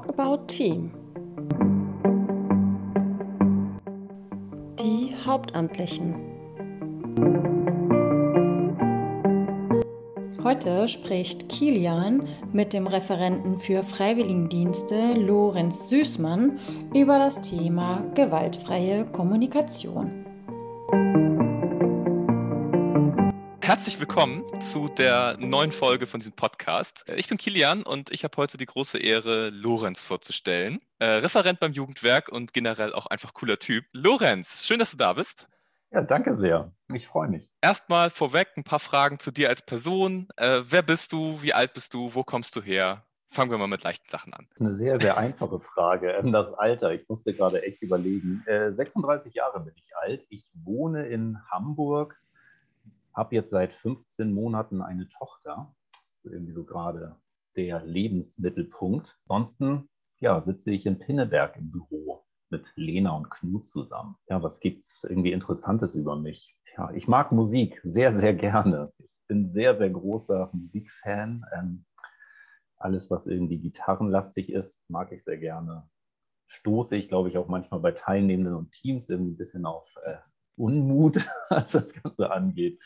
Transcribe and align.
Talk 0.00 0.18
About 0.18 0.46
Team. 0.46 0.90
Die 4.78 5.14
Hauptamtlichen. 5.26 6.14
Heute 10.42 10.88
spricht 10.88 11.50
Kilian 11.50 12.24
mit 12.52 12.72
dem 12.72 12.86
Referenten 12.86 13.58
für 13.58 13.82
Freiwilligendienste 13.82 15.14
Lorenz 15.14 15.90
Süßmann 15.90 16.58
über 16.94 17.18
das 17.18 17.42
Thema 17.42 18.02
gewaltfreie 18.14 19.04
Kommunikation. 19.04 20.19
Herzlich 23.70 24.00
willkommen 24.00 24.42
zu 24.60 24.88
der 24.88 25.36
neuen 25.38 25.70
Folge 25.70 26.08
von 26.08 26.18
diesem 26.18 26.32
Podcast. 26.32 27.08
Ich 27.14 27.28
bin 27.28 27.38
Kilian 27.38 27.84
und 27.84 28.10
ich 28.10 28.24
habe 28.24 28.36
heute 28.36 28.58
die 28.58 28.66
große 28.66 28.98
Ehre, 28.98 29.50
Lorenz 29.50 30.02
vorzustellen. 30.02 30.80
Äh, 30.98 31.06
Referent 31.06 31.60
beim 31.60 31.70
Jugendwerk 31.70 32.30
und 32.30 32.52
generell 32.52 32.92
auch 32.92 33.06
einfach 33.06 33.32
cooler 33.32 33.60
Typ. 33.60 33.84
Lorenz, 33.92 34.66
schön, 34.66 34.80
dass 34.80 34.90
du 34.90 34.96
da 34.96 35.12
bist. 35.12 35.48
Ja, 35.92 36.02
danke 36.02 36.34
sehr. 36.34 36.72
Ich 36.92 37.06
freue 37.06 37.28
mich. 37.28 37.48
Erstmal 37.60 38.10
vorweg 38.10 38.48
ein 38.56 38.64
paar 38.64 38.80
Fragen 38.80 39.20
zu 39.20 39.30
dir 39.30 39.48
als 39.48 39.62
Person. 39.62 40.26
Äh, 40.36 40.62
wer 40.64 40.82
bist 40.82 41.12
du? 41.12 41.40
Wie 41.40 41.54
alt 41.54 41.72
bist 41.72 41.94
du? 41.94 42.12
Wo 42.12 42.24
kommst 42.24 42.56
du 42.56 42.62
her? 42.62 43.04
Fangen 43.28 43.52
wir 43.52 43.58
mal 43.58 43.68
mit 43.68 43.84
leichten 43.84 44.10
Sachen 44.10 44.34
an. 44.34 44.48
Das 44.50 44.62
ist 44.62 44.66
eine 44.66 44.74
sehr, 44.74 44.98
sehr 44.98 45.16
einfache 45.16 45.60
Frage. 45.60 46.10
Ähm, 46.10 46.32
das 46.32 46.52
Alter, 46.54 46.92
ich 46.92 47.08
musste 47.08 47.34
gerade 47.34 47.62
echt 47.62 47.82
überlegen. 47.82 48.42
36 48.48 49.32
äh, 49.32 49.38
Jahre 49.38 49.60
bin 49.60 49.74
ich 49.76 49.96
alt. 49.96 50.26
Ich 50.28 50.50
wohne 50.54 51.06
in 51.06 51.38
Hamburg, 51.52 52.20
habe 53.14 53.34
jetzt 53.34 53.50
seit 53.50 53.72
15 53.72 54.32
Monaten 54.32 54.82
eine 54.82 55.08
Tochter. 55.08 55.74
Das 55.92 56.24
ist 56.24 56.32
irgendwie 56.32 56.52
so 56.52 56.64
gerade 56.64 57.16
der 57.56 57.84
Lebensmittelpunkt. 57.84 59.18
Ansonsten 59.28 59.88
ja, 60.20 60.40
sitze 60.40 60.70
ich 60.70 60.86
in 60.86 60.98
Pinneberg 60.98 61.56
im 61.56 61.70
Büro 61.70 62.24
mit 62.50 62.72
Lena 62.76 63.12
und 63.16 63.30
Knut 63.30 63.66
zusammen. 63.66 64.16
Ja, 64.28 64.42
was 64.42 64.60
gibt 64.60 64.84
es 64.84 65.04
irgendwie 65.04 65.32
Interessantes 65.32 65.94
über 65.94 66.16
mich? 66.16 66.56
Ja, 66.76 66.90
ich 66.92 67.08
mag 67.08 67.32
Musik 67.32 67.80
sehr, 67.84 68.12
sehr 68.12 68.34
gerne. 68.34 68.92
Ich 68.98 69.10
bin 69.28 69.48
sehr, 69.48 69.76
sehr 69.76 69.90
großer 69.90 70.50
Musikfan. 70.52 71.44
Ähm, 71.54 71.84
alles, 72.76 73.10
was 73.10 73.26
irgendwie 73.26 73.58
gitarrenlastig 73.58 74.50
ist, 74.52 74.82
mag 74.88 75.12
ich 75.12 75.22
sehr 75.22 75.38
gerne. 75.38 75.88
Stoße 76.46 76.96
ich, 76.96 77.08
glaube 77.08 77.28
ich, 77.28 77.38
auch 77.38 77.46
manchmal 77.46 77.80
bei 77.80 77.92
Teilnehmenden 77.92 78.54
und 78.54 78.72
Teams 78.72 79.08
irgendwie 79.08 79.32
ein 79.32 79.38
bisschen 79.38 79.66
auf 79.66 79.94
äh, 80.04 80.16
Unmut, 80.60 81.16
was 81.50 81.72
das 81.72 81.92
Ganze 81.94 82.30
angeht. 82.30 82.80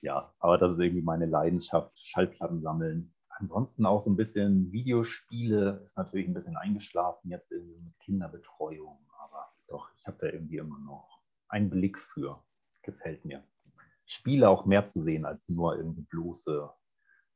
Ja, 0.00 0.32
aber 0.38 0.58
das 0.58 0.72
ist 0.72 0.78
irgendwie 0.78 1.02
meine 1.02 1.26
Leidenschaft, 1.26 1.98
Schallplatten 1.98 2.60
sammeln. 2.60 3.14
Ansonsten 3.30 3.86
auch 3.86 4.00
so 4.00 4.10
ein 4.10 4.16
bisschen 4.16 4.70
Videospiele, 4.72 5.80
ist 5.84 5.96
natürlich 5.96 6.28
ein 6.28 6.34
bisschen 6.34 6.56
eingeschlafen 6.56 7.30
jetzt 7.30 7.50
irgendwie 7.52 7.80
mit 7.80 7.98
Kinderbetreuung, 8.00 8.98
aber 9.18 9.48
doch, 9.68 9.90
ich 9.96 10.06
habe 10.06 10.18
da 10.20 10.26
irgendwie 10.26 10.58
immer 10.58 10.78
noch 10.80 11.20
einen 11.48 11.70
Blick 11.70 11.98
für. 11.98 12.42
Gefällt 12.82 13.24
mir. 13.24 13.44
Spiele 14.06 14.48
auch 14.48 14.64
mehr 14.64 14.84
zu 14.84 15.02
sehen 15.02 15.24
als 15.24 15.48
nur 15.48 15.76
irgendwie 15.76 16.02
bloße 16.02 16.70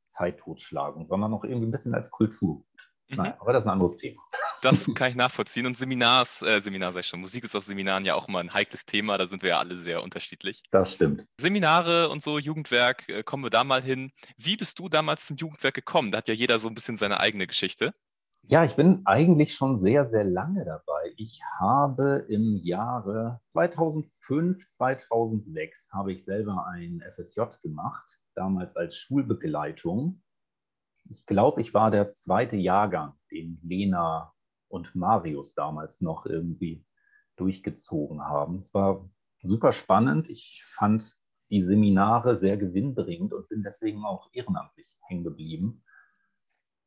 Zeit 0.06 0.39
totschlagen, 0.39 1.06
sondern 1.06 1.34
auch 1.34 1.45
irgendwie 1.45 1.67
ein 1.67 1.73
bisschen 1.73 1.95
als 1.95 2.11
Kultur. 2.11 2.65
Mhm. 3.09 3.17
Nein, 3.17 3.34
aber 3.39 3.53
das 3.53 3.65
ist 3.65 3.69
ein 3.69 3.73
anderes 3.73 3.97
Thema. 3.97 4.23
Das 4.63 4.89
kann 4.95 5.11
ich 5.11 5.17
nachvollziehen. 5.17 5.67
Und 5.67 5.77
Seminars, 5.77 6.41
äh, 6.43 6.61
Seminar 6.61 6.93
sei 6.93 7.01
ich 7.01 7.07
schon, 7.07 7.21
Musik 7.21 7.45
ist 7.45 7.55
auf 7.55 7.65
Seminaren 7.65 8.05
ja 8.07 8.15
auch 8.15 8.29
immer 8.29 8.39
ein 8.39 8.55
heikles 8.55 8.87
Thema, 8.87 9.19
da 9.19 9.27
sind 9.27 9.43
wir 9.43 9.51
ja 9.51 9.59
alle 9.59 9.77
sehr 9.77 10.03
unterschiedlich. 10.03 10.63
Das 10.71 10.95
stimmt. 10.95 11.27
Seminare 11.39 12.09
und 12.09 12.23
so, 12.23 12.39
Jugendwerk, 12.39 13.09
äh, 13.09 13.23
kommen 13.23 13.45
wir 13.45 13.51
da 13.51 13.65
mal 13.65 13.83
hin. 13.83 14.13
Wie 14.39 14.57
bist 14.57 14.79
du 14.79 14.89
damals 14.89 15.27
zum 15.27 15.37
Jugendwerk 15.37 15.75
gekommen? 15.75 16.13
Da 16.13 16.19
hat 16.19 16.29
ja 16.29 16.35
jeder 16.35 16.59
so 16.59 16.69
ein 16.69 16.75
bisschen 16.75 16.97
seine 16.97 17.21
eigene 17.21 17.47
Geschichte. 17.47 17.93
Ja, 18.49 18.65
ich 18.65 18.75
bin 18.75 19.03
eigentlich 19.05 19.55
schon 19.55 19.79
sehr, 19.79 20.05
sehr 20.05 20.25
lange 20.25 20.65
dabei. 20.65 21.13
Ich 21.17 21.41
habe 21.61 22.27
im 22.28 22.56
Jahre 22.56 23.41
2005, 23.53 24.69
2006 24.69 25.91
habe 25.93 26.12
ich 26.12 26.25
selber 26.25 26.67
ein 26.67 27.03
FSJ 27.15 27.43
gemacht, 27.62 28.21
damals 28.34 28.77
als 28.77 28.97
Schulbegleitung. 28.97 30.22
Ich 31.09 31.27
glaube, 31.27 31.61
ich 31.61 31.72
war 31.72 31.91
der 31.93 32.11
zweite 32.11 32.56
Jahrgang, 32.56 33.15
den 33.31 33.61
Lena 33.62 34.33
und 34.72 34.94
Marius 34.94 35.55
damals 35.55 36.00
noch 36.00 36.25
irgendwie 36.25 36.84
durchgezogen 37.37 38.22
haben. 38.22 38.62
Es 38.62 38.72
war 38.72 39.09
super 39.43 39.72
spannend. 39.72 40.31
Ich 40.31 40.65
fand 40.66 41.16
die 41.50 41.60
Seminare 41.60 42.38
sehr 42.38 42.56
gewinnbringend 42.56 43.34
und 43.34 43.49
bin 43.50 43.62
deswegen 43.62 44.05
auch 44.05 44.31
ehrenamtlich 44.33 44.97
hängen 45.06 45.25
geblieben. 45.25 45.84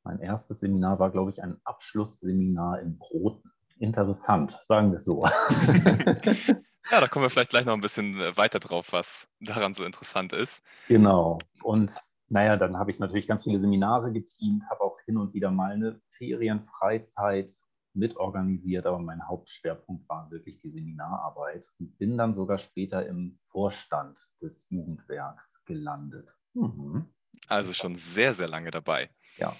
Mein 0.04 0.20
erstes 0.20 0.62
Seminar 0.62 0.98
war, 0.98 1.12
glaube 1.12 1.30
ich, 1.30 1.44
ein 1.44 1.60
Abschlussseminar 1.64 2.80
in 2.82 2.98
Broten. 2.98 3.52
Interessant, 3.78 4.58
sagen 4.62 4.92
wir 4.92 4.98
es 4.98 5.06
so. 5.06 5.24
ja, 6.92 7.02
da 7.02 7.08
kommen 7.08 7.26
wir 7.26 7.30
vielleicht 7.30 7.52
gleich 7.52 7.66
noch 7.66 7.74
ein 7.74 7.82
bisschen 7.82 8.20
äh, 8.20 8.36
weiter 8.36 8.60
drauf, 8.60 8.94
was 8.94 9.28
daran 9.42 9.76
so 9.76 9.84
interessant 9.84 10.34
ist. 10.34 10.64
Genau. 10.88 11.38
Und 11.62 11.96
naja, 12.30 12.58
dann 12.58 12.78
habe 12.78 12.90
ich 12.90 12.98
natürlich 13.00 13.28
ganz 13.28 13.44
viele 13.44 13.60
Seminare 13.60 14.12
geteamt, 14.12 14.64
habe 14.72 14.82
auch 14.82 14.98
hin 15.06 15.18
und 15.18 15.36
wieder 15.36 15.52
mal 15.52 15.74
eine 15.74 16.02
Ferienfreizeit 16.10 17.52
mitorganisiert, 17.96 18.86
aber 18.86 19.00
mein 19.00 19.28
Hauptschwerpunkt 19.28 20.08
war 20.10 20.30
wirklich 20.32 20.58
die 20.58 20.70
Seminararbeit 20.70 21.72
und 21.80 21.98
bin 21.98 22.18
dann 22.18 22.34
sogar 22.34 22.58
später 22.58 23.06
im 23.06 23.38
Vorstand 23.40 24.30
des 24.42 24.68
Jugendwerks 24.70 25.64
gelandet. 25.66 26.38
Mhm. 26.54 27.14
Also 27.48 27.74
schon 27.74 27.96
sehr, 27.96 28.34
sehr 28.34 28.48
lange 28.48 28.72
dabei. 28.72 29.10
Ja. 29.38 29.56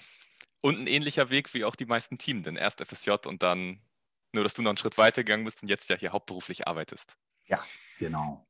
Und 0.60 0.78
ein 0.78 0.86
ähnlicher 0.86 1.30
Weg 1.30 1.52
wie 1.54 1.64
auch 1.64 1.76
die 1.76 1.86
meisten 1.86 2.18
Teams, 2.18 2.44
denn 2.44 2.56
erst 2.56 2.80
FSJ 2.80 3.26
und 3.26 3.42
dann 3.42 3.80
nur, 4.32 4.44
dass 4.44 4.54
du 4.54 4.62
noch 4.62 4.70
einen 4.70 4.76
Schritt 4.76 4.98
weiter 4.98 5.24
gegangen 5.24 5.44
bist 5.44 5.62
und 5.62 5.68
jetzt 5.68 5.88
ja 5.88 5.96
hier 5.96 6.12
hauptberuflich 6.12 6.66
arbeitest. 6.66 7.16
Ja, 7.46 7.58
genau. 7.98 8.46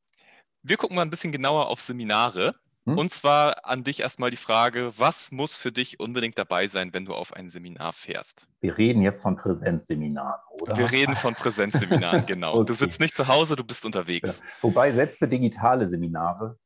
Wir 0.63 0.77
gucken 0.77 0.97
mal 0.97 1.03
ein 1.03 1.11
bisschen 1.11 1.33
genauer 1.33 1.69
auf 1.69 1.81
Seminare. 1.81 2.59
Hm? 2.87 2.99
Und 2.99 3.11
zwar 3.11 3.67
an 3.67 3.83
dich 3.83 4.01
erstmal 4.01 4.31
die 4.31 4.37
Frage, 4.37 4.93
was 4.97 5.33
muss 5.33 5.57
für 5.57 5.73
dich 5.73 5.99
unbedingt 5.99 6.39
dabei 6.39 6.69
sein, 6.69 6.95
wenn 6.95 7.05
du 7.05 7.15
auf 7.15 7.33
ein 7.33 7.49
Seminar 7.49 7.93
fährst? 7.93 8.49
Wir 8.61 8.79
reden 8.79 9.03
jetzt 9.03 9.23
von 9.23 9.37
Präsenzseminaren, 9.37 10.41
oder? 10.61 10.77
Wir 10.77 10.91
reden 10.91 11.17
von 11.17 11.35
Präsenzseminaren, 11.35 12.27
genau. 12.27 12.55
okay. 12.59 12.67
Du 12.67 12.75
sitzt 12.75 13.01
nicht 13.01 13.17
zu 13.17 13.27
Hause, 13.27 13.57
du 13.57 13.65
bist 13.65 13.85
unterwegs. 13.85 14.39
Ja. 14.39 14.47
Wobei 14.63 14.93
selbst 14.93 15.19
für 15.19 15.27
digitale 15.27 15.89
Seminare 15.89 16.59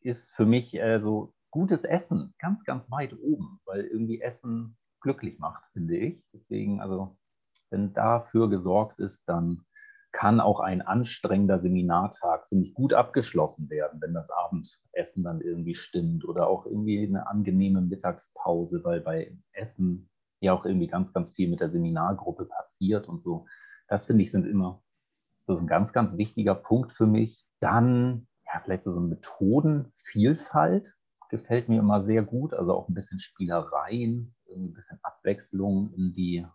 ist 0.00 0.34
für 0.34 0.44
mich 0.44 0.78
äh, 0.78 1.00
so 1.00 1.32
gutes 1.50 1.84
Essen 1.84 2.34
ganz, 2.38 2.64
ganz 2.64 2.90
weit 2.90 3.14
oben, 3.14 3.58
weil 3.64 3.84
irgendwie 3.84 4.20
Essen 4.20 4.76
glücklich 5.00 5.38
macht, 5.38 5.64
finde 5.72 5.96
ich. 5.96 6.22
Deswegen, 6.34 6.82
also 6.82 7.16
wenn 7.70 7.94
dafür 7.94 8.50
gesorgt 8.50 8.98
ist, 8.98 9.26
dann 9.26 9.62
kann 10.16 10.40
auch 10.40 10.60
ein 10.60 10.80
anstrengender 10.80 11.60
Seminartag, 11.60 12.48
finde 12.48 12.64
ich, 12.64 12.72
gut 12.72 12.94
abgeschlossen 12.94 13.68
werden, 13.68 14.00
wenn 14.00 14.14
das 14.14 14.30
Abendessen 14.30 15.22
dann 15.22 15.42
irgendwie 15.42 15.74
stimmt 15.74 16.24
oder 16.24 16.48
auch 16.48 16.64
irgendwie 16.64 17.06
eine 17.06 17.28
angenehme 17.28 17.82
Mittagspause, 17.82 18.82
weil 18.82 19.02
bei 19.02 19.36
Essen 19.52 20.08
ja 20.40 20.54
auch 20.54 20.64
irgendwie 20.64 20.86
ganz, 20.86 21.12
ganz 21.12 21.32
viel 21.32 21.50
mit 21.50 21.60
der 21.60 21.68
Seminargruppe 21.68 22.46
passiert 22.46 23.08
und 23.08 23.20
so. 23.20 23.44
Das 23.88 24.06
finde 24.06 24.22
ich 24.22 24.30
sind 24.30 24.46
immer 24.46 24.82
so 25.46 25.58
ein 25.58 25.66
ganz, 25.66 25.92
ganz 25.92 26.16
wichtiger 26.16 26.54
Punkt 26.54 26.92
für 26.92 27.06
mich. 27.06 27.46
Dann, 27.60 28.26
ja, 28.46 28.58
vielleicht 28.64 28.84
so 28.84 28.92
eine 28.92 29.00
Methodenvielfalt 29.00 30.96
gefällt 31.28 31.68
mir 31.68 31.80
immer 31.80 32.00
sehr 32.00 32.22
gut, 32.22 32.54
also 32.54 32.72
auch 32.72 32.88
ein 32.88 32.94
bisschen 32.94 33.18
Spielereien, 33.18 34.34
ein 34.50 34.72
bisschen 34.72 34.98
Abwechslung 35.02 35.92
in 35.92 36.14
die 36.14 36.46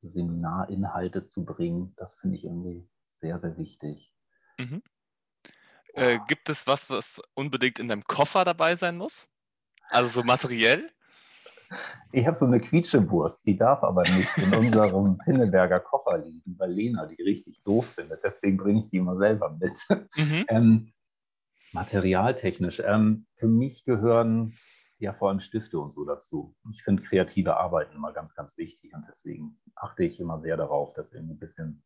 Seminarinhalte 0.00 1.24
zu 1.24 1.44
bringen. 1.44 1.92
Das 1.98 2.14
finde 2.14 2.38
ich 2.38 2.44
irgendwie 2.44 2.88
sehr, 3.22 3.38
sehr 3.38 3.56
wichtig. 3.56 4.12
Mhm. 4.58 4.82
Äh, 5.94 6.18
gibt 6.26 6.48
es 6.48 6.66
was, 6.66 6.90
was 6.90 7.22
unbedingt 7.34 7.78
in 7.78 7.88
deinem 7.88 8.04
Koffer 8.04 8.44
dabei 8.44 8.74
sein 8.74 8.98
muss? 8.98 9.28
Also 9.88 10.20
so 10.20 10.22
materiell? 10.22 10.90
Ich 12.12 12.26
habe 12.26 12.36
so 12.36 12.44
eine 12.44 12.60
Quietschewurst, 12.60 13.46
die 13.46 13.56
darf 13.56 13.82
aber 13.82 14.02
nicht 14.02 14.36
in 14.36 14.54
unserem 14.54 15.16
Pinneberger 15.24 15.80
Koffer 15.80 16.18
liegen, 16.18 16.54
weil 16.58 16.70
Lena 16.70 17.06
die 17.06 17.22
richtig 17.22 17.62
doof 17.62 17.86
findet. 17.94 18.22
Deswegen 18.22 18.58
bringe 18.58 18.80
ich 18.80 18.88
die 18.88 18.98
immer 18.98 19.16
selber 19.16 19.56
mit. 19.58 19.78
Mhm. 20.16 20.44
Ähm, 20.48 20.92
materialtechnisch. 21.72 22.82
Ähm, 22.84 23.24
für 23.36 23.48
mich 23.48 23.86
gehören 23.86 24.52
ja 24.98 25.14
vor 25.14 25.30
allem 25.30 25.40
Stifte 25.40 25.78
und 25.78 25.94
so 25.94 26.04
dazu. 26.04 26.54
Ich 26.70 26.82
finde 26.82 27.02
kreative 27.04 27.56
Arbeiten 27.56 27.96
immer 27.96 28.12
ganz, 28.12 28.34
ganz 28.34 28.58
wichtig 28.58 28.92
und 28.92 29.06
deswegen 29.08 29.58
achte 29.74 30.04
ich 30.04 30.20
immer 30.20 30.42
sehr 30.42 30.58
darauf, 30.58 30.92
dass 30.92 31.14
irgendwie 31.14 31.36
ein 31.36 31.38
bisschen 31.38 31.82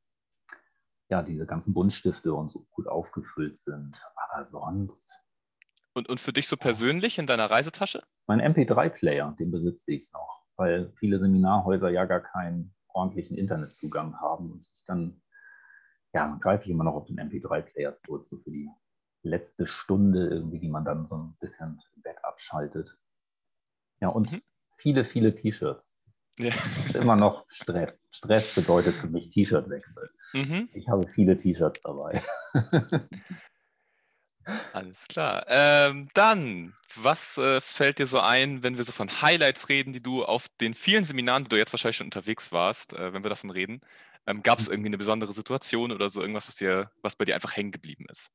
ja, 1.09 1.23
diese 1.23 1.47
ganzen 1.47 1.75
Buntstifte 1.75 2.35
und 2.35 2.51
so 2.51 2.67
gut 2.71 2.89
aufgefüllt 2.89 3.57
sind. 3.59 4.01
Aber 4.17 4.47
sonst. 4.47 5.21
Und, 5.95 6.09
und 6.09 6.21
für 6.21 6.33
dich 6.33 6.49
so 6.49 6.57
persönlich 6.57 7.19
in 7.19 7.27
deiner 7.27 7.51
Reisetasche? 7.51 8.03
Mein 8.27 8.41
MP3-Player, 8.41 9.35
den 9.39 9.51
besitze 9.51 9.93
ich 9.93 10.11
noch, 10.13 10.45
weil 10.57 10.93
viele 10.99 11.19
Seminarhäuser 11.19 11.91
ja 11.91 12.05
gar 12.05 12.21
keinen 12.21 12.75
ordentlichen 12.89 13.37
Internetzugang 13.37 14.19
haben 14.21 14.51
und 14.51 14.73
ich 14.77 14.85
dann, 14.85 15.23
ja, 16.13 16.37
greife 16.41 16.65
ich 16.65 16.71
immer 16.71 16.85
noch 16.85 16.95
auf 16.95 17.07
den 17.07 17.19
MP3-Player 17.19 17.95
zurück, 17.95 18.27
so 18.27 18.39
für 18.39 18.51
die 18.51 18.69
letzte 19.23 19.67
Stunde 19.67 20.29
irgendwie, 20.29 20.59
die 20.59 20.69
man 20.69 20.85
dann 20.85 21.07
so 21.07 21.17
ein 21.17 21.37
bisschen 21.41 21.81
Backup 21.97 22.41
schaltet. 22.41 22.99
Ja, 24.01 24.09
und 24.09 24.33
mhm. 24.33 24.43
viele, 24.77 25.05
viele 25.05 25.35
T-Shirts. 25.35 25.96
Ja. 26.39 26.53
Immer 26.95 27.17
noch 27.17 27.47
Stress. 27.49 28.05
Stress 28.11 28.55
bedeutet 28.55 28.95
für 28.95 29.09
mich 29.09 29.31
T-Shirt-Wechsel. 29.31 30.11
Mhm. 30.33 30.69
Ich 30.73 30.89
habe 30.89 31.09
viele 31.09 31.37
T-Shirts 31.37 31.81
dabei. 31.83 32.23
Alles 34.73 35.09
klar. 35.09 35.45
Ähm, 35.49 36.09
dann, 36.15 36.75
was 36.95 37.37
äh, 37.37 37.61
fällt 37.61 37.99
dir 37.99 38.07
so 38.07 38.21
ein, 38.21 38.63
wenn 38.63 38.77
wir 38.77 38.85
so 38.85 38.93
von 38.93 39.23
Highlights 39.23 39.69
reden, 39.69 39.93
die 39.93 40.03
du 40.03 40.25
auf 40.25 40.47
den 40.61 40.75
vielen 40.75 41.05
Seminaren, 41.05 41.45
die 41.45 41.49
du 41.49 41.57
jetzt 41.57 41.73
wahrscheinlich 41.73 41.97
schon 41.97 42.07
unterwegs 42.07 42.53
warst, 42.53 42.93
äh, 42.93 43.13
wenn 43.13 43.25
wir 43.25 43.31
davon 43.31 43.51
reden, 43.51 43.81
ähm, 44.27 44.43
gab 44.43 44.59
es 44.59 44.67
mhm. 44.67 44.75
irgendwie 44.75 44.89
eine 44.91 44.99
besondere 44.99 45.33
Situation 45.33 45.91
oder 45.91 46.09
so 46.11 46.21
irgendwas, 46.21 46.47
was 46.47 46.57
dir, 46.57 46.91
was 47.03 47.17
bei 47.17 47.25
dir 47.25 47.35
einfach 47.35 47.57
hängen 47.57 47.73
geblieben 47.73 48.07
ist? 48.09 48.31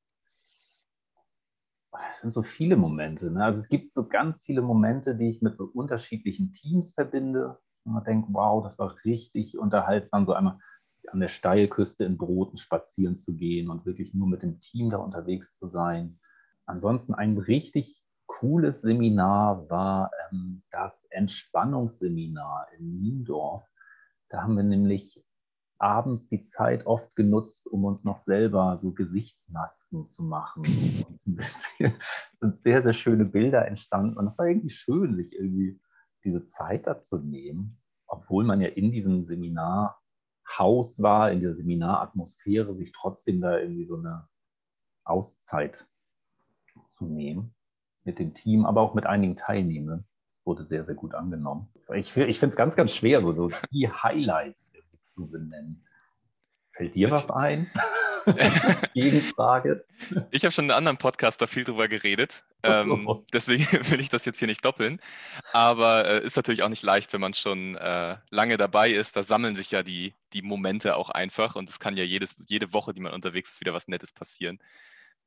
Es 2.13 2.21
sind 2.21 2.31
so 2.31 2.44
viele 2.44 2.75
Momente. 2.77 3.31
Ne? 3.31 3.44
Also 3.44 3.59
es 3.59 3.69
gibt 3.69 3.94
so 3.94 4.07
ganz 4.07 4.44
viele 4.44 4.62
Momente, 4.62 5.15
die 5.15 5.30
ich 5.30 5.42
mit 5.42 5.57
so 5.57 5.65
unterschiedlichen 5.65 6.51
Teams 6.51 6.94
verbinde. 6.94 7.59
Man 7.83 8.04
denkt, 8.04 8.28
wow, 8.31 8.63
das 8.63 8.78
war 8.80 8.95
richtig 9.06 9.57
unterhaltsam, 9.57 10.25
so 10.25 10.33
einmal 10.33 10.60
an 11.07 11.19
der 11.19 11.30
Steilküste 11.30 12.06
in 12.06 12.18
Broten 12.18 12.57
spazieren 12.57 13.16
zu 13.16 13.36
gehen 13.36 13.69
und 13.69 13.86
wirklich 13.86 14.13
nur 14.13 14.28
mit 14.28 14.44
dem 14.44 14.60
Team 14.60 14.89
da 14.89 14.98
unterwegs 14.98 15.57
zu 15.57 15.68
sein. 15.68 16.19
Ansonsten 16.66 17.13
ein 17.13 17.38
richtig 17.38 18.01
cooles 18.28 18.81
Seminar 18.81 19.69
war 19.69 20.12
ähm, 20.31 20.63
das 20.69 21.06
Entspannungsseminar 21.06 22.68
in 22.78 23.00
Niendorf. 23.00 23.68
Da 24.30 24.44
haben 24.44 24.56
wir 24.56 24.63
nämlich 24.63 25.22
abends 25.78 26.30
die 26.30 26.42
Zeit 26.42 26.86
oft 26.86 27.16
genutzt, 27.16 27.68
um 27.68 27.83
uns 27.86 28.04
noch 28.04 28.19
selber 28.19 28.78
so 28.78 28.94
Gesichtsmasken 28.94 30.06
zu 30.06 30.24
machen. 30.24 30.63
Und 30.63 31.28
ein 31.28 31.36
bisschen 31.36 31.94
sind 32.39 32.57
sehr, 32.57 32.83
sehr 32.83 32.94
schöne 32.94 33.25
Bilder 33.25 33.68
entstanden. 33.68 34.18
Und 34.18 34.28
es 34.28 34.38
war 34.38 34.45
irgendwie 34.45 34.69
schön, 34.69 35.16
sich 35.16 35.33
irgendwie 35.33 35.80
diese 36.23 36.45
Zeit 36.45 36.88
dazu 36.88 37.18
nehmen, 37.18 37.81
obwohl 38.07 38.44
man 38.44 38.62
ja 38.62 38.68
in 38.68 38.91
diesem 38.91 39.25
Seminarhaus 39.25 41.01
war, 41.01 41.31
in 41.31 41.39
dieser 41.39 41.56
Seminaratmosphäre, 41.56 42.73
sich 42.75 42.91
trotzdem 42.91 43.41
da 43.41 43.57
irgendwie 43.57 43.85
so 43.85 43.97
eine 43.97 44.27
Auszeit 45.03 45.88
zu 46.89 47.06
nehmen 47.06 47.53
mit 48.03 48.19
dem 48.19 48.33
Team, 48.33 48.65
aber 48.65 48.81
auch 48.81 48.94
mit 48.94 49.06
einigen 49.06 49.35
Teilnehmern. 49.35 50.06
Das 50.38 50.45
wurde 50.45 50.65
sehr, 50.65 50.85
sehr 50.85 50.95
gut 50.95 51.13
angenommen. 51.13 51.68
Ich, 51.94 52.15
ich 52.18 52.39
finde 52.39 52.51
es 52.51 52.56
ganz, 52.56 52.75
ganz 52.75 52.94
schwer, 52.94 53.21
so, 53.21 53.33
so 53.33 53.50
die 53.71 53.89
Highlights 53.89 54.71
zu 55.01 55.27
benennen. 55.27 55.85
Fällt 56.73 56.95
dir 56.95 57.12
was 57.12 57.29
ein? 57.29 57.69
Gegenfrage. 58.94 59.85
Ich 60.31 60.44
habe 60.44 60.51
schon 60.51 60.65
in 60.65 60.71
einem 60.71 60.77
anderen 60.77 60.97
Podcast 60.97 61.41
da 61.41 61.47
viel 61.47 61.63
drüber 61.63 61.88
geredet. 61.88 62.45
Ähm, 62.63 63.07
deswegen 63.33 63.65
will 63.89 64.00
ich 64.00 64.09
das 64.09 64.25
jetzt 64.25 64.39
hier 64.39 64.47
nicht 64.47 64.63
doppeln. 64.63 65.01
Aber 65.53 66.07
äh, 66.07 66.23
ist 66.23 66.35
natürlich 66.35 66.63
auch 66.63 66.69
nicht 66.69 66.83
leicht, 66.83 67.13
wenn 67.13 67.21
man 67.21 67.33
schon 67.33 67.75
äh, 67.75 68.18
lange 68.29 68.57
dabei 68.57 68.91
ist. 68.91 69.15
Da 69.15 69.23
sammeln 69.23 69.56
sich 69.56 69.71
ja 69.71 69.83
die, 69.83 70.13
die 70.33 70.41
Momente 70.41 70.95
auch 70.95 71.09
einfach. 71.09 71.56
Und 71.56 71.69
es 71.69 71.79
kann 71.79 71.97
ja 71.97 72.03
jedes, 72.03 72.38
jede 72.47 72.73
Woche, 72.73 72.94
die 72.94 73.01
man 73.01 73.13
unterwegs 73.13 73.53
ist, 73.53 73.62
wieder 73.62 73.73
was 73.73 73.88
Nettes 73.88 74.13
passieren. 74.13 74.59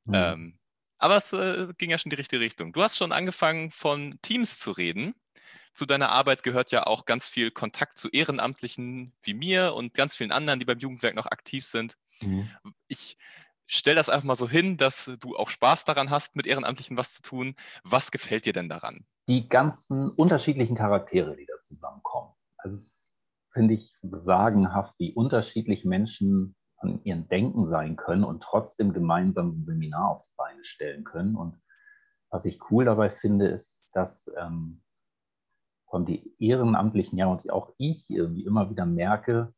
Mhm. 0.05 0.13
Ähm, 0.13 0.59
aber 0.97 1.17
es 1.17 1.33
äh, 1.33 1.67
ging 1.77 1.89
ja 1.89 1.97
schon 1.97 2.09
in 2.09 2.15
die 2.15 2.21
richtige 2.21 2.41
Richtung. 2.41 2.71
Du 2.71 2.81
hast 2.81 2.97
schon 2.97 3.11
angefangen, 3.11 3.69
von 3.71 4.17
Teams 4.21 4.59
zu 4.59 4.71
reden 4.71 5.13
zu 5.75 5.85
deiner 5.85 6.09
Arbeit 6.09 6.41
gehört 6.41 6.71
ja 6.71 6.87
auch 6.87 7.05
ganz 7.05 7.27
viel 7.27 7.51
Kontakt 7.51 7.97
zu 7.97 8.09
Ehrenamtlichen 8.09 9.13
wie 9.21 9.33
mir 9.33 9.73
und 9.75 9.93
ganz 9.93 10.15
vielen 10.15 10.31
anderen, 10.31 10.57
die 10.59 10.65
beim 10.65 10.79
Jugendwerk 10.79 11.15
noch 11.15 11.27
aktiv 11.27 11.65
sind. 11.65 11.97
Mhm. 12.21 12.49
Ich 12.87 13.17
stelle 13.67 13.97
das 13.97 14.09
einfach 14.09 14.23
mal 14.23 14.35
so 14.35 14.49
hin, 14.49 14.77
dass 14.77 15.11
du 15.19 15.35
auch 15.35 15.49
Spaß 15.49 15.83
daran 15.83 16.09
hast, 16.09 16.35
mit 16.35 16.47
Ehrenamtlichen 16.47 16.97
was 16.97 17.13
zu 17.13 17.21
tun. 17.21 17.55
Was 17.83 18.11
gefällt 18.11 18.45
dir 18.45 18.53
denn 18.53 18.69
daran? 18.69 19.05
Die 19.27 19.49
ganzen 19.49 20.09
unterschiedlichen 20.11 20.75
Charaktere, 20.75 21.35
die 21.35 21.45
da 21.45 21.59
zusammenkommen. 21.61 22.33
Also 22.57 22.75
es 22.75 23.13
finde 23.51 23.73
ich 23.73 23.93
sagenhaft, 24.01 24.95
wie 24.97 25.13
unterschiedlich 25.13 25.83
Menschen 25.83 26.55
an 26.77 27.01
ihren 27.03 27.27
Denken 27.27 27.65
sein 27.65 27.95
können 27.95 28.23
und 28.23 28.43
trotzdem 28.43 28.93
gemeinsam 28.93 29.49
ein 29.49 29.65
Seminar 29.65 30.09
auf 30.09 30.23
die 30.23 30.35
Beine 30.37 30.63
stellen 30.63 31.03
können. 31.03 31.35
Und 31.35 31.59
was 32.29 32.45
ich 32.45 32.59
cool 32.69 32.85
dabei 32.85 33.09
finde, 33.09 33.47
ist, 33.47 33.91
dass 33.93 34.31
ähm, 34.37 34.83
von 35.87 36.05
die 36.05 36.33
Ehrenamtlichen, 36.39 37.17
ja, 37.17 37.27
und 37.27 37.49
auch 37.49 37.73
ich 37.77 38.09
irgendwie 38.09 38.45
immer 38.45 38.69
wieder 38.69 38.85
merke, 38.85 39.53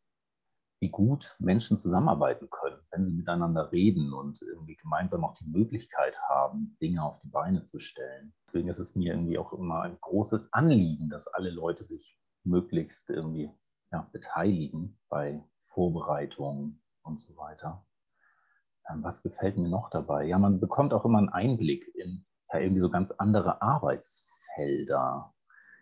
wie 0.79 0.89
gut 0.89 1.35
Menschen 1.39 1.77
zusammenarbeiten 1.77 2.49
können, 2.49 2.79
wenn 2.91 3.05
sie 3.05 3.11
miteinander 3.11 3.71
reden 3.71 4.13
und 4.13 4.41
irgendwie 4.41 4.75
gemeinsam 4.75 5.23
auch 5.23 5.33
die 5.33 5.49
Möglichkeit 5.49 6.19
haben, 6.29 6.77
Dinge 6.81 7.03
auf 7.03 7.19
die 7.19 7.29
Beine 7.29 7.63
zu 7.63 7.79
stellen. 7.79 8.33
Deswegen 8.45 8.67
ist 8.67 8.79
es 8.79 8.95
mir 8.95 9.13
irgendwie 9.13 9.39
auch 9.39 9.53
immer 9.53 9.81
ein 9.81 9.97
großes 9.99 10.53
Anliegen, 10.53 11.09
dass 11.09 11.27
alle 11.27 11.49
Leute 11.49 11.83
sich 11.83 12.19
möglichst 12.43 13.09
irgendwie 13.09 13.51
ja, 13.91 14.07
beteiligen 14.11 14.99
bei 15.09 15.43
Vorbereitungen 15.65 16.81
und 17.01 17.19
so 17.21 17.35
weiter. 17.37 17.85
Ähm, 18.89 19.03
was 19.03 19.23
gefällt 19.23 19.57
mir 19.57 19.69
noch 19.69 19.89
dabei? 19.89 20.25
Ja, 20.25 20.37
man 20.37 20.59
bekommt 20.59 20.93
auch 20.93 21.05
immer 21.05 21.17
einen 21.17 21.29
Einblick 21.29 21.93
in 21.95 22.25
ja, 22.53 22.59
irgendwie 22.59 22.81
so 22.81 22.89
ganz 22.89 23.11
andere 23.11 23.61
Arbeitsfelder 23.61 25.33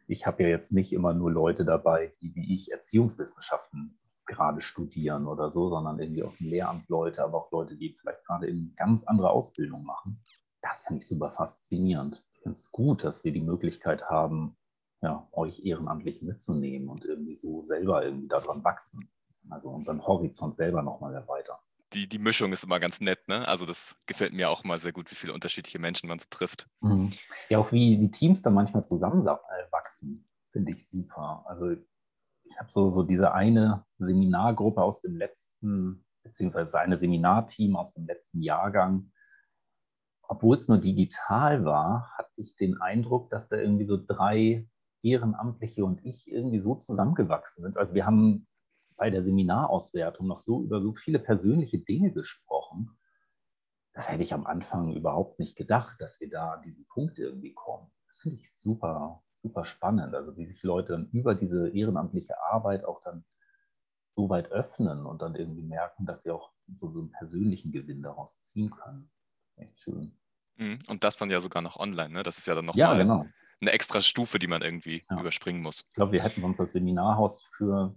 ich 0.08 0.26
habe 0.28 0.44
ja 0.44 0.50
jetzt 0.50 0.72
nicht 0.72 0.94
immer 0.94 1.14
nur 1.14 1.32
Leute 1.32 1.66
dabei, 1.66 2.14
die 2.22 2.36
wie 2.36 2.54
ich 2.54 2.72
Erziehungswissenschaften 2.72 3.98
gerade 4.26 4.62
studieren 4.62 5.28
oder 5.28 5.52
so, 5.52 5.70
sondern 5.70 6.00
irgendwie 6.00 6.24
aus 6.24 6.38
dem 6.38 6.48
Lehramt 6.48 6.90
Leute, 6.90 7.24
aber 7.24 7.38
auch 7.38 7.52
Leute, 7.52 7.76
die 7.76 7.96
vielleicht 8.00 8.26
gerade 8.26 8.48
eine 8.48 8.72
ganz 8.76 9.04
andere 9.06 9.30
Ausbildung 9.30 9.84
machen. 9.84 10.22
Das 10.62 10.84
finde 10.84 11.02
ich 11.02 11.08
super 11.08 11.32
faszinierend. 11.32 12.24
Ich 12.34 12.42
finde 12.42 12.58
es 12.58 12.72
gut, 12.72 13.04
dass 13.04 13.24
wir 13.24 13.32
die 13.32 13.42
Möglichkeit 13.42 14.10
haben, 14.10 14.58
ja, 15.02 15.28
euch 15.32 15.64
ehrenamtlich 15.64 16.22
mitzunehmen 16.22 16.90
und 16.90 17.06
irgendwie 17.06 17.36
so 17.36 17.64
selber 17.64 18.04
irgendwie 18.04 18.28
daran 18.28 18.64
wachsen. 18.64 19.10
Also 19.50 19.70
unseren 19.70 20.06
Horizont 20.06 20.56
selber 20.56 20.82
nochmal 20.82 21.14
erweitern 21.14 21.58
die, 21.96 22.08
die 22.08 22.20
Mischung 22.20 22.52
ist 22.52 22.64
immer 22.64 22.80
ganz 22.80 23.00
nett. 23.00 23.28
Ne? 23.28 23.48
Also 23.48 23.66
das 23.66 23.96
gefällt 24.06 24.34
mir 24.34 24.50
auch 24.50 24.64
mal 24.64 24.78
sehr 24.78 24.92
gut, 24.92 25.10
wie 25.12 25.16
viele 25.16 25.34
unterschiedliche 25.34 25.80
Menschen 25.80 26.08
man 26.08 26.20
so 26.20 26.26
trifft. 26.30 26.68
Mhm. 26.82 27.12
Ja, 27.50 27.58
auch 27.58 27.72
wie 27.72 27.98
die 27.98 28.12
Teams 28.12 28.42
dann 28.42 28.54
manchmal 28.54 28.84
zusammenwachsen, 29.86 30.28
finde 30.52 30.72
ich 30.72 30.88
super. 30.90 31.44
Also 31.48 31.72
ich 31.72 32.60
habe 32.60 32.72
so, 32.72 32.90
so 32.90 33.04
diese 33.04 33.34
eine 33.34 33.86
Seminargruppe 33.98 34.82
aus 34.82 35.02
dem 35.02 35.16
letzten, 35.16 36.06
beziehungsweise 36.24 36.80
eine 36.80 36.98
Seminarteam 36.98 37.76
aus 37.76 37.94
dem 37.94 38.06
letzten 38.06 38.42
Jahrgang. 38.42 39.12
Obwohl 40.28 40.58
es 40.58 40.68
nur 40.68 40.80
digital 40.80 41.66
war, 41.66 42.12
hatte 42.18 42.32
ich 42.38 42.56
den 42.56 42.82
Eindruck, 42.82 43.30
dass 43.30 43.48
da 43.48 43.58
irgendwie 43.58 43.86
so 43.86 43.98
drei 44.04 44.68
Ehrenamtliche 45.04 45.86
und 45.86 46.04
ich 46.04 46.32
irgendwie 46.32 46.60
so 46.60 46.76
zusammengewachsen 46.76 47.64
sind. 47.64 47.78
Also 47.78 47.94
wir 47.94 48.06
haben 48.06 48.48
bei 48.98 49.10
der 49.10 49.24
Seminarauswertung 49.24 50.26
noch 50.26 50.40
so 50.40 50.64
über 50.64 50.82
so 50.82 50.96
viele 50.96 51.20
persönliche 51.20 51.80
Dinge 51.80 52.12
gesprochen. 52.12 52.98
Das 53.94 54.10
hätte 54.10 54.24
ich 54.24 54.34
am 54.34 54.46
Anfang 54.46 54.94
überhaupt 54.94 55.40
nicht 55.40 55.56
gedacht, 55.56 56.02
dass 56.02 56.20
wir 56.20 56.30
da 56.30 56.54
an 56.54 56.64
diesen 56.64 56.86
Punkt 56.88 57.20
irgendwie 57.20 57.54
kommen. 57.54 57.92
Das 58.08 58.18
finde 58.18 58.38
ich 58.38 58.52
super, 58.52 59.24
super 59.46 59.66
spannend. 59.66 60.16
Also 60.16 60.36
wie 60.38 60.46
sich 60.46 60.62
Leute 60.64 60.94
dann 60.94 61.10
über 61.12 61.36
diese 61.36 61.70
ehrenamtliche 61.70 62.42
Arbeit 62.42 62.84
auch 62.84 63.00
dann 63.02 63.24
so 64.16 64.30
weit 64.30 64.52
öffnen 64.52 65.06
und 65.06 65.22
dann 65.22 65.36
irgendwie 65.36 65.62
merken, 65.62 66.06
dass 66.06 66.24
sie 66.24 66.32
auch 66.32 66.52
so, 66.76 66.92
so 66.92 67.00
einen 67.00 67.12
persönlichen 67.12 67.72
Gewinn 67.72 68.02
daraus 68.02 68.42
ziehen 68.42 68.72
können. 68.72 69.12
Echt 69.58 69.80
schön. 69.80 70.18
Mhm. 70.56 70.80
Und 70.88 71.04
das 71.04 71.18
dann 71.18 71.30
ja 71.30 71.40
sogar 71.40 71.62
noch 71.62 71.78
online, 71.78 72.10
ne? 72.10 72.24
Das 72.24 72.38
ist 72.38 72.48
ja 72.48 72.56
dann 72.56 72.66
noch 72.66 72.76
ja, 72.76 72.96
genau. 72.96 73.26
eine 73.62 73.72
extra 73.72 74.02
Stufe, 74.02 74.40
die 74.40 74.48
man 74.48 74.62
irgendwie 74.62 75.06
ja. 75.10 75.20
überspringen 75.20 75.62
muss. 75.62 75.82
Ich 75.82 75.94
glaube, 75.94 76.14
wir 76.14 76.24
hätten 76.24 76.44
uns 76.44 76.58
das 76.58 76.72
Seminarhaus 76.72 77.44
für 77.56 77.96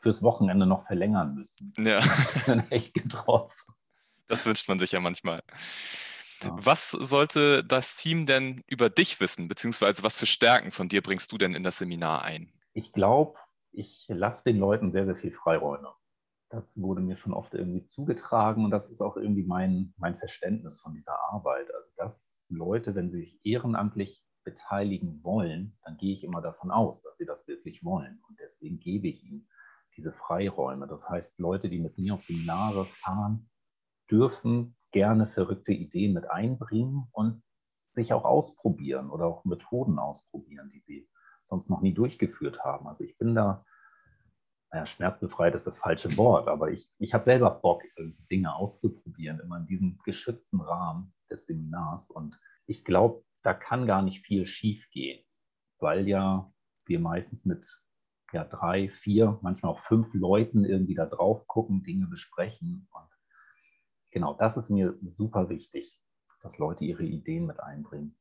fürs 0.00 0.22
Wochenende 0.22 0.66
noch 0.66 0.84
verlängern 0.84 1.34
müssen. 1.34 1.72
Ja. 1.76 2.00
echt 2.70 2.94
getroffen. 2.94 3.74
Das 4.28 4.46
wünscht 4.46 4.68
man 4.68 4.78
sich 4.78 4.92
ja 4.92 5.00
manchmal. 5.00 5.40
Ja. 6.42 6.56
Was 6.58 6.90
sollte 6.90 7.64
das 7.64 7.96
Team 7.96 8.26
denn 8.26 8.62
über 8.66 8.90
dich 8.90 9.20
wissen, 9.20 9.48
beziehungsweise 9.48 10.02
was 10.02 10.14
für 10.14 10.26
Stärken 10.26 10.72
von 10.72 10.88
dir 10.88 11.02
bringst 11.02 11.32
du 11.32 11.38
denn 11.38 11.54
in 11.54 11.62
das 11.62 11.78
Seminar 11.78 12.22
ein? 12.22 12.52
Ich 12.72 12.92
glaube, 12.92 13.38
ich 13.72 14.06
lasse 14.08 14.50
den 14.50 14.58
Leuten 14.58 14.90
sehr, 14.90 15.04
sehr 15.04 15.16
viel 15.16 15.32
Freiräume. 15.32 15.92
Das 16.50 16.80
wurde 16.80 17.02
mir 17.02 17.16
schon 17.16 17.34
oft 17.34 17.54
irgendwie 17.54 17.84
zugetragen 17.84 18.64
und 18.64 18.70
das 18.70 18.90
ist 18.90 19.02
auch 19.02 19.16
irgendwie 19.16 19.44
mein, 19.44 19.92
mein 19.98 20.16
Verständnis 20.16 20.80
von 20.80 20.94
dieser 20.94 21.18
Arbeit. 21.30 21.66
Also, 21.74 21.90
dass 21.96 22.38
Leute, 22.48 22.94
wenn 22.94 23.10
sie 23.10 23.22
sich 23.22 23.40
ehrenamtlich 23.44 24.24
beteiligen 24.44 25.22
wollen, 25.22 25.76
dann 25.84 25.98
gehe 25.98 26.14
ich 26.14 26.24
immer 26.24 26.40
davon 26.40 26.70
aus, 26.70 27.02
dass 27.02 27.18
sie 27.18 27.26
das 27.26 27.46
wirklich 27.46 27.84
wollen. 27.84 28.22
Und 28.28 28.40
deswegen 28.40 28.80
gebe 28.80 29.08
ich 29.08 29.22
ihnen 29.22 29.48
diese 29.96 30.12
Freiräume. 30.12 30.86
Das 30.86 31.06
heißt, 31.06 31.38
Leute, 31.38 31.68
die 31.68 31.80
mit 31.80 31.98
mir 31.98 32.14
auf 32.14 32.22
Seminare 32.22 32.86
fahren, 32.86 33.50
dürfen 34.10 34.77
gerne 34.92 35.26
verrückte 35.26 35.72
Ideen 35.72 36.14
mit 36.14 36.30
einbringen 36.30 37.08
und 37.12 37.42
sich 37.92 38.12
auch 38.12 38.24
ausprobieren 38.24 39.10
oder 39.10 39.26
auch 39.26 39.44
Methoden 39.44 39.98
ausprobieren, 39.98 40.70
die 40.70 40.80
sie 40.80 41.08
sonst 41.44 41.70
noch 41.70 41.80
nie 41.80 41.94
durchgeführt 41.94 42.64
haben. 42.64 42.86
Also 42.86 43.04
ich 43.04 43.16
bin 43.18 43.34
da, 43.34 43.64
naja, 44.70 44.86
schmerzbefreit 44.86 45.54
ist 45.54 45.66
das 45.66 45.78
falsche 45.78 46.16
Wort, 46.16 46.48
aber 46.48 46.70
ich, 46.70 46.92
ich 46.98 47.14
habe 47.14 47.24
selber 47.24 47.50
Bock, 47.50 47.82
Dinge 48.30 48.54
auszuprobieren, 48.54 49.40
immer 49.40 49.58
in 49.58 49.66
diesem 49.66 49.98
geschützten 50.04 50.60
Rahmen 50.60 51.14
des 51.30 51.46
Seminars. 51.46 52.10
Und 52.10 52.38
ich 52.66 52.84
glaube, 52.84 53.24
da 53.42 53.54
kann 53.54 53.86
gar 53.86 54.02
nicht 54.02 54.24
viel 54.24 54.46
schief 54.46 54.90
gehen, 54.90 55.24
weil 55.78 56.06
ja 56.06 56.52
wir 56.84 57.00
meistens 57.00 57.44
mit 57.46 57.80
ja, 58.32 58.44
drei, 58.44 58.88
vier, 58.90 59.38
manchmal 59.42 59.72
auch 59.72 59.78
fünf 59.78 60.12
Leuten 60.12 60.64
irgendwie 60.64 60.94
da 60.94 61.06
drauf 61.06 61.46
gucken, 61.46 61.82
Dinge 61.82 62.06
besprechen. 62.06 62.88
Und 62.92 63.07
genau, 64.10 64.34
das 64.34 64.56
ist 64.56 64.70
mir 64.70 64.96
super 65.02 65.48
wichtig, 65.48 66.00
dass 66.42 66.58
Leute 66.58 66.84
ihre 66.84 67.04
Ideen 67.04 67.46
mit 67.46 67.60
einbringen. 67.60 68.16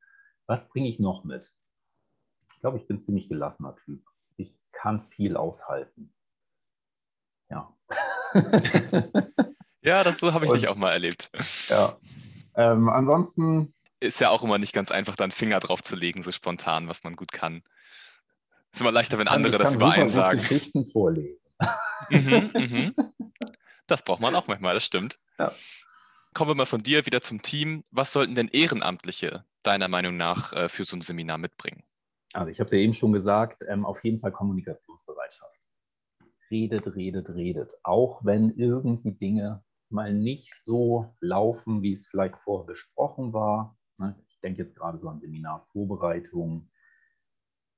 Was 0.46 0.70
bringe 0.70 0.90
ich 0.90 1.00
noch 1.00 1.24
mit? 1.24 1.52
Ich 2.54 2.62
glaube, 2.62 2.78
ich 2.78 2.88
bin 2.88 2.98
ein 2.98 3.02
ziemlich 3.02 3.30
gelassener 3.30 3.76
Typ. 3.76 4.04
Ich 4.38 4.58
kann 4.72 5.04
viel 5.04 5.38
aushalten. 5.38 6.14
Ja. 7.50 7.74
ja, 9.82 10.04
das 10.04 10.20
so 10.20 10.34
habe 10.34 10.46
ich 10.46 10.52
Und, 10.52 10.58
dich 10.58 10.68
auch 10.68 10.76
mal 10.76 10.92
erlebt. 10.92 11.32
Ja. 11.70 11.98
Ähm, 12.56 12.90
ansonsten. 12.90 13.74
Ist 14.00 14.20
ja 14.20 14.30
auch 14.30 14.44
immer 14.44 14.58
nicht 14.58 14.74
ganz 14.74 14.92
einfach, 14.92 15.16
da 15.16 15.24
einen 15.24 15.32
Finger 15.32 15.60
drauf 15.60 15.82
zu 15.82 15.96
legen, 15.96 16.24
so 16.24 16.32
spontan, 16.32 16.88
was 16.88 17.04
man 17.04 17.16
gut 17.16 17.32
kann. 17.32 17.64
Ist 18.72 18.82
immer 18.82 18.92
leichter, 18.92 19.18
wenn 19.18 19.28
andere 19.28 19.58
das 19.58 19.76
über 19.76 19.92
einen 19.92 20.10
sagen. 20.10 20.40
Geschichten 20.40 20.86
vorlesen. 20.86 21.52
Mhm, 22.10 22.52
mhm. 22.54 22.96
Das 23.88 24.04
braucht 24.04 24.22
man 24.22 24.36
auch 24.36 24.48
manchmal, 24.48 24.74
das 24.74 24.84
stimmt. 24.84 25.20
Ja. 25.40 25.52
Kommen 26.34 26.52
wir 26.52 26.56
mal 26.56 26.66
von 26.66 26.84
dir 26.84 27.06
wieder 27.06 27.22
zum 27.22 27.42
Team. 27.42 27.84
Was 27.90 28.14
sollten 28.14 28.36
denn 28.36 28.50
Ehrenamtliche 28.50 29.46
deiner 29.64 29.88
Meinung 29.88 30.18
nach 30.18 30.54
äh, 30.54 30.70
für 30.70 30.84
so 30.84 30.96
ein 30.96 31.02
Seminar 31.02 31.38
mitbringen? 31.38 31.84
Also 32.34 32.52
ich 32.52 32.60
habe 32.60 32.66
es 32.66 32.72
ja 32.72 32.78
eben 32.80 32.94
schon 32.94 33.14
gesagt, 33.14 33.64
ähm, 33.68 33.86
auf 33.86 34.04
jeden 34.04 34.20
Fall 34.20 34.32
Kommunikationsbereitschaft. 34.32 35.56
Redet, 36.52 36.96
redet, 36.96 37.30
redet. 37.30 37.74
Auch 37.84 38.24
wenn 38.24 38.52
irgendwie 38.52 39.14
Dinge 39.14 39.64
mal 39.90 40.14
nicht 40.14 40.54
so 40.54 41.16
laufen, 41.22 41.82
wie 41.82 41.94
es 41.94 42.08
vielleicht 42.08 42.38
vorher 42.38 42.68
besprochen 42.68 43.34
war. 43.34 43.78
Ne? 43.98 44.16
Ich 44.30 44.40
denke 44.42 44.62
jetzt 44.62 44.76
gerade 44.76 44.98
so 44.98 45.08
an 45.10 45.20
Seminarvorbereitungen, 45.20 46.72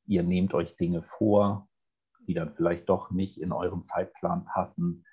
ihr 0.05 0.23
nehmt 0.23 0.53
euch 0.53 0.75
Dinge 0.75 1.03
vor, 1.03 1.69
die 2.27 2.33
dann 2.33 2.53
vielleicht 2.53 2.89
doch 2.89 3.11
nicht 3.11 3.39
in 3.39 3.51
euren 3.51 3.83
Zeitplan 3.83 4.45
passen. 4.45 5.05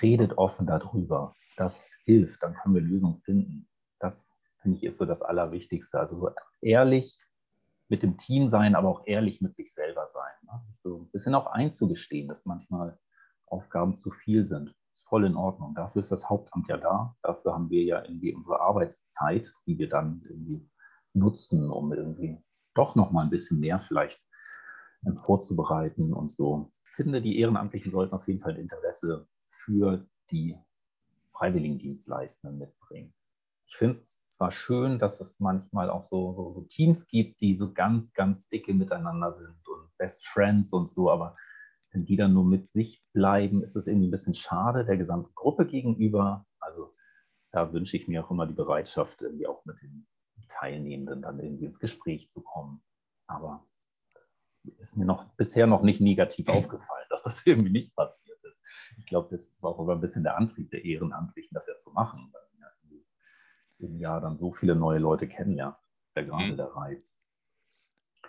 Redet 0.00 0.38
offen 0.38 0.66
darüber. 0.66 1.34
Das 1.56 1.94
hilft, 2.04 2.42
dann 2.42 2.54
können 2.54 2.74
wir 2.74 2.82
Lösungen 2.82 3.18
finden. 3.18 3.68
Das 3.98 4.38
finde 4.60 4.78
ich 4.78 4.84
ist 4.84 4.98
so 4.98 5.04
das 5.04 5.22
Allerwichtigste. 5.22 6.00
Also 6.00 6.14
so 6.16 6.30
ehrlich 6.60 7.18
mit 7.88 8.02
dem 8.02 8.16
Team 8.16 8.48
sein, 8.48 8.74
aber 8.74 8.88
auch 8.88 9.06
ehrlich 9.06 9.42
mit 9.42 9.54
sich 9.54 9.74
selber 9.74 10.06
sein. 10.08 10.32
Ne? 10.42 10.62
So 10.72 11.02
ein 11.02 11.10
bisschen 11.10 11.34
auch 11.34 11.46
einzugestehen, 11.46 12.28
dass 12.28 12.46
manchmal 12.46 12.98
Aufgaben 13.46 13.96
zu 13.96 14.10
viel 14.10 14.46
sind. 14.46 14.74
Ist 14.92 15.08
voll 15.08 15.26
in 15.26 15.36
Ordnung. 15.36 15.74
Dafür 15.74 16.00
ist 16.00 16.12
das 16.12 16.28
Hauptamt 16.28 16.68
ja 16.68 16.78
da. 16.78 17.16
Dafür 17.22 17.54
haben 17.54 17.70
wir 17.70 17.82
ja 17.82 18.02
irgendwie 18.02 18.34
unsere 18.34 18.60
Arbeitszeit, 18.60 19.50
die 19.66 19.78
wir 19.78 19.88
dann 19.88 20.22
irgendwie 20.24 20.68
nutzen, 21.12 21.70
um 21.70 21.92
irgendwie 21.92 22.42
doch 22.74 22.94
noch 22.94 23.10
mal 23.10 23.24
ein 23.24 23.30
bisschen 23.30 23.60
mehr 23.60 23.78
vielleicht 23.78 24.20
ähm, 25.06 25.16
vorzubereiten 25.16 26.12
und 26.14 26.30
so. 26.30 26.72
Ich 26.84 26.92
finde, 26.92 27.20
die 27.20 27.38
Ehrenamtlichen 27.38 27.92
sollten 27.92 28.14
auf 28.14 28.26
jeden 28.26 28.40
Fall 28.40 28.56
Interesse 28.56 29.26
für 29.64 30.06
die 30.30 30.56
Freiwilligendienstleistenden 31.32 32.58
mitbringen. 32.58 33.14
Ich 33.66 33.76
finde 33.76 33.94
es 33.94 34.26
zwar 34.28 34.50
schön, 34.50 34.98
dass 34.98 35.20
es 35.20 35.40
manchmal 35.40 35.88
auch 35.88 36.04
so, 36.04 36.34
so, 36.34 36.52
so, 36.52 36.60
Teams 36.62 37.06
gibt, 37.06 37.40
die 37.40 37.54
so 37.54 37.72
ganz, 37.72 38.12
ganz 38.12 38.48
dicke 38.48 38.74
miteinander 38.74 39.32
sind 39.34 39.66
und 39.68 39.96
Best 39.96 40.26
Friends 40.26 40.72
und 40.72 40.90
so, 40.90 41.10
aber 41.10 41.36
wenn 41.92 42.04
die 42.04 42.16
dann 42.16 42.32
nur 42.32 42.44
mit 42.44 42.68
sich 42.68 43.04
bleiben, 43.12 43.62
ist 43.62 43.76
es 43.76 43.86
irgendwie 43.86 44.08
ein 44.08 44.12
bisschen 44.12 44.34
schade 44.34 44.84
der 44.84 44.96
gesamten 44.96 45.34
Gruppe 45.34 45.66
gegenüber. 45.66 46.46
Also 46.58 46.90
da 47.50 47.72
wünsche 47.72 47.96
ich 47.96 48.08
mir 48.08 48.24
auch 48.24 48.30
immer 48.30 48.46
die 48.46 48.54
Bereitschaft, 48.54 49.22
irgendwie 49.22 49.46
auch 49.46 49.64
mit 49.64 49.80
den 49.82 50.06
Teilnehmenden 50.48 51.22
dann 51.22 51.38
irgendwie 51.38 51.66
ins 51.66 51.78
Gespräch 51.78 52.28
zu 52.30 52.42
kommen. 52.42 52.82
Aber 53.26 53.66
ist 54.78 54.96
mir 54.96 55.04
noch 55.04 55.24
bisher 55.36 55.66
noch 55.66 55.82
nicht 55.82 56.00
negativ 56.00 56.48
aufgefallen, 56.48 57.06
dass 57.10 57.24
das 57.24 57.46
irgendwie 57.46 57.72
nicht 57.72 57.94
passiert 57.94 58.38
ist. 58.44 58.64
Ich 58.98 59.06
glaube, 59.06 59.28
das 59.30 59.46
ist 59.46 59.64
auch 59.64 59.78
immer 59.78 59.92
ein 59.92 60.00
bisschen 60.00 60.22
der 60.22 60.36
Antrieb 60.36 60.70
der 60.70 60.84
Ehrenamtlichen, 60.84 61.54
das 61.54 61.66
ja 61.66 61.76
zu 61.76 61.90
machen. 61.90 62.30
Weil 62.32 62.42
ja 62.60 62.68
im 63.78 63.98
Jahr 63.98 64.20
dann 64.20 64.38
so 64.38 64.52
viele 64.52 64.74
neue 64.74 64.98
Leute 64.98 65.28
kennenlernt. 65.28 65.76
Ja 66.16 66.22
gerade 66.22 66.44
mhm. 66.44 66.56
der 66.56 66.66
Reiz. 66.66 67.18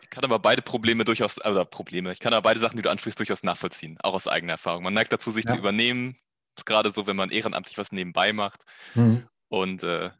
Ich 0.01 0.09
kann 0.09 0.23
aber 0.23 0.39
beide 0.39 0.61
Probleme 0.61 1.05
durchaus, 1.05 1.39
also 1.39 1.63
Probleme, 1.65 2.11
ich 2.11 2.19
kann 2.19 2.33
aber 2.33 2.41
beide 2.41 2.59
Sachen, 2.59 2.75
die 2.75 2.81
du 2.81 2.89
ansprichst, 2.89 3.19
durchaus 3.19 3.43
nachvollziehen, 3.43 3.97
auch 4.03 4.13
aus 4.13 4.27
eigener 4.27 4.53
Erfahrung. 4.53 4.83
Man 4.83 4.93
neigt 4.93 5.13
dazu, 5.13 5.31
sich 5.31 5.45
ja. 5.45 5.51
zu 5.51 5.57
übernehmen, 5.57 6.17
gerade 6.65 6.91
so, 6.91 7.07
wenn 7.07 7.15
man 7.15 7.29
ehrenamtlich 7.29 7.77
was 7.77 7.91
nebenbei 7.91 8.33
macht. 8.33 8.65
Mhm. 8.95 9.27
Und 9.49 9.83
äh, 9.83 10.11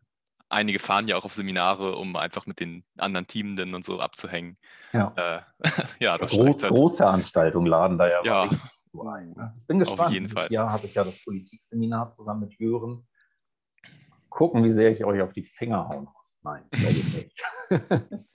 einige 0.53 0.79
fahren 0.79 1.07
ja 1.07 1.17
auch 1.17 1.25
auf 1.25 1.33
Seminare, 1.33 1.95
um 1.95 2.15
einfach 2.15 2.45
mit 2.45 2.59
den 2.59 2.83
anderen 2.97 3.27
Teamenden 3.27 3.75
und 3.75 3.83
so 3.83 3.99
abzuhängen. 3.99 4.57
Ja, 4.93 5.13
äh, 5.15 5.41
ja 5.99 6.17
Groß, 6.17 6.63
halt. 6.63 6.73
Großveranstaltungen 6.73 7.67
laden 7.67 7.97
da 7.97 8.07
ja, 8.07 8.23
ja. 8.23 8.49
so 8.91 9.07
ein. 9.07 9.33
Ne? 9.33 9.53
Ich 9.57 9.67
bin 9.67 9.79
gespannt. 9.79 10.01
Auf 10.01 10.11
jeden 10.11 10.25
Dieses 10.25 10.39
Fall. 10.39 10.51
Jahr 10.51 10.71
hatte 10.71 10.85
ich 10.85 10.93
ja 10.93 11.03
das 11.03 11.23
Politikseminar 11.23 12.09
zusammen 12.09 12.41
mit 12.41 12.53
Jören. 12.59 13.07
Gucken, 14.29 14.63
wie 14.63 14.71
sehr 14.71 14.91
ich 14.91 15.03
euch 15.03 15.21
auf 15.21 15.33
die 15.33 15.43
Finger 15.43 15.87
hauen 15.87 16.07
muss. 16.15 16.39
Nein, 16.41 16.63
ich 16.71 16.81
glaube 16.81 18.05
nicht. 18.09 18.25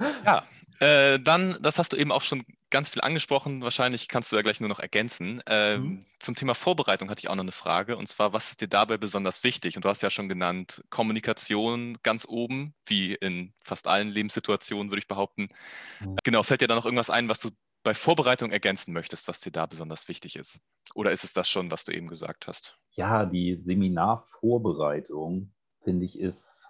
ja, 0.24 0.42
äh, 0.80 1.20
dann, 1.20 1.56
das 1.60 1.78
hast 1.78 1.92
du 1.92 1.96
eben 1.96 2.12
auch 2.12 2.22
schon 2.22 2.44
ganz 2.72 2.88
viel 2.88 3.02
angesprochen. 3.02 3.62
Wahrscheinlich 3.62 4.08
kannst 4.08 4.32
du 4.32 4.36
ja 4.36 4.42
gleich 4.42 4.58
nur 4.58 4.68
noch 4.68 4.80
ergänzen. 4.80 5.40
Ähm, 5.46 5.82
mhm. 5.82 6.04
Zum 6.18 6.34
Thema 6.34 6.54
Vorbereitung 6.54 7.08
hatte 7.10 7.20
ich 7.20 7.28
auch 7.28 7.36
noch 7.36 7.44
eine 7.44 7.52
Frage. 7.52 7.96
Und 7.96 8.08
zwar, 8.08 8.32
was 8.32 8.50
ist 8.50 8.60
dir 8.60 8.66
dabei 8.66 8.96
besonders 8.96 9.44
wichtig? 9.44 9.76
Und 9.76 9.84
du 9.84 9.88
hast 9.88 10.02
ja 10.02 10.10
schon 10.10 10.28
genannt, 10.28 10.82
Kommunikation 10.90 11.98
ganz 12.02 12.26
oben, 12.28 12.74
wie 12.86 13.14
in 13.14 13.52
fast 13.62 13.86
allen 13.86 14.08
Lebenssituationen, 14.08 14.90
würde 14.90 14.98
ich 14.98 15.06
behaupten. 15.06 15.48
Mhm. 16.00 16.16
Genau, 16.24 16.42
fällt 16.42 16.62
dir 16.62 16.66
da 16.66 16.74
noch 16.74 16.86
irgendwas 16.86 17.10
ein, 17.10 17.28
was 17.28 17.38
du 17.38 17.50
bei 17.84 17.94
Vorbereitung 17.94 18.50
ergänzen 18.50 18.92
möchtest, 18.92 19.28
was 19.28 19.40
dir 19.40 19.52
da 19.52 19.66
besonders 19.66 20.08
wichtig 20.08 20.36
ist? 20.36 20.60
Oder 20.94 21.12
ist 21.12 21.24
es 21.24 21.32
das 21.32 21.48
schon, 21.48 21.70
was 21.70 21.84
du 21.84 21.92
eben 21.92 22.08
gesagt 22.08 22.48
hast? 22.48 22.78
Ja, 22.92 23.26
die 23.26 23.56
Seminarvorbereitung, 23.60 25.52
finde 25.84 26.04
ich, 26.04 26.18
ist 26.18 26.66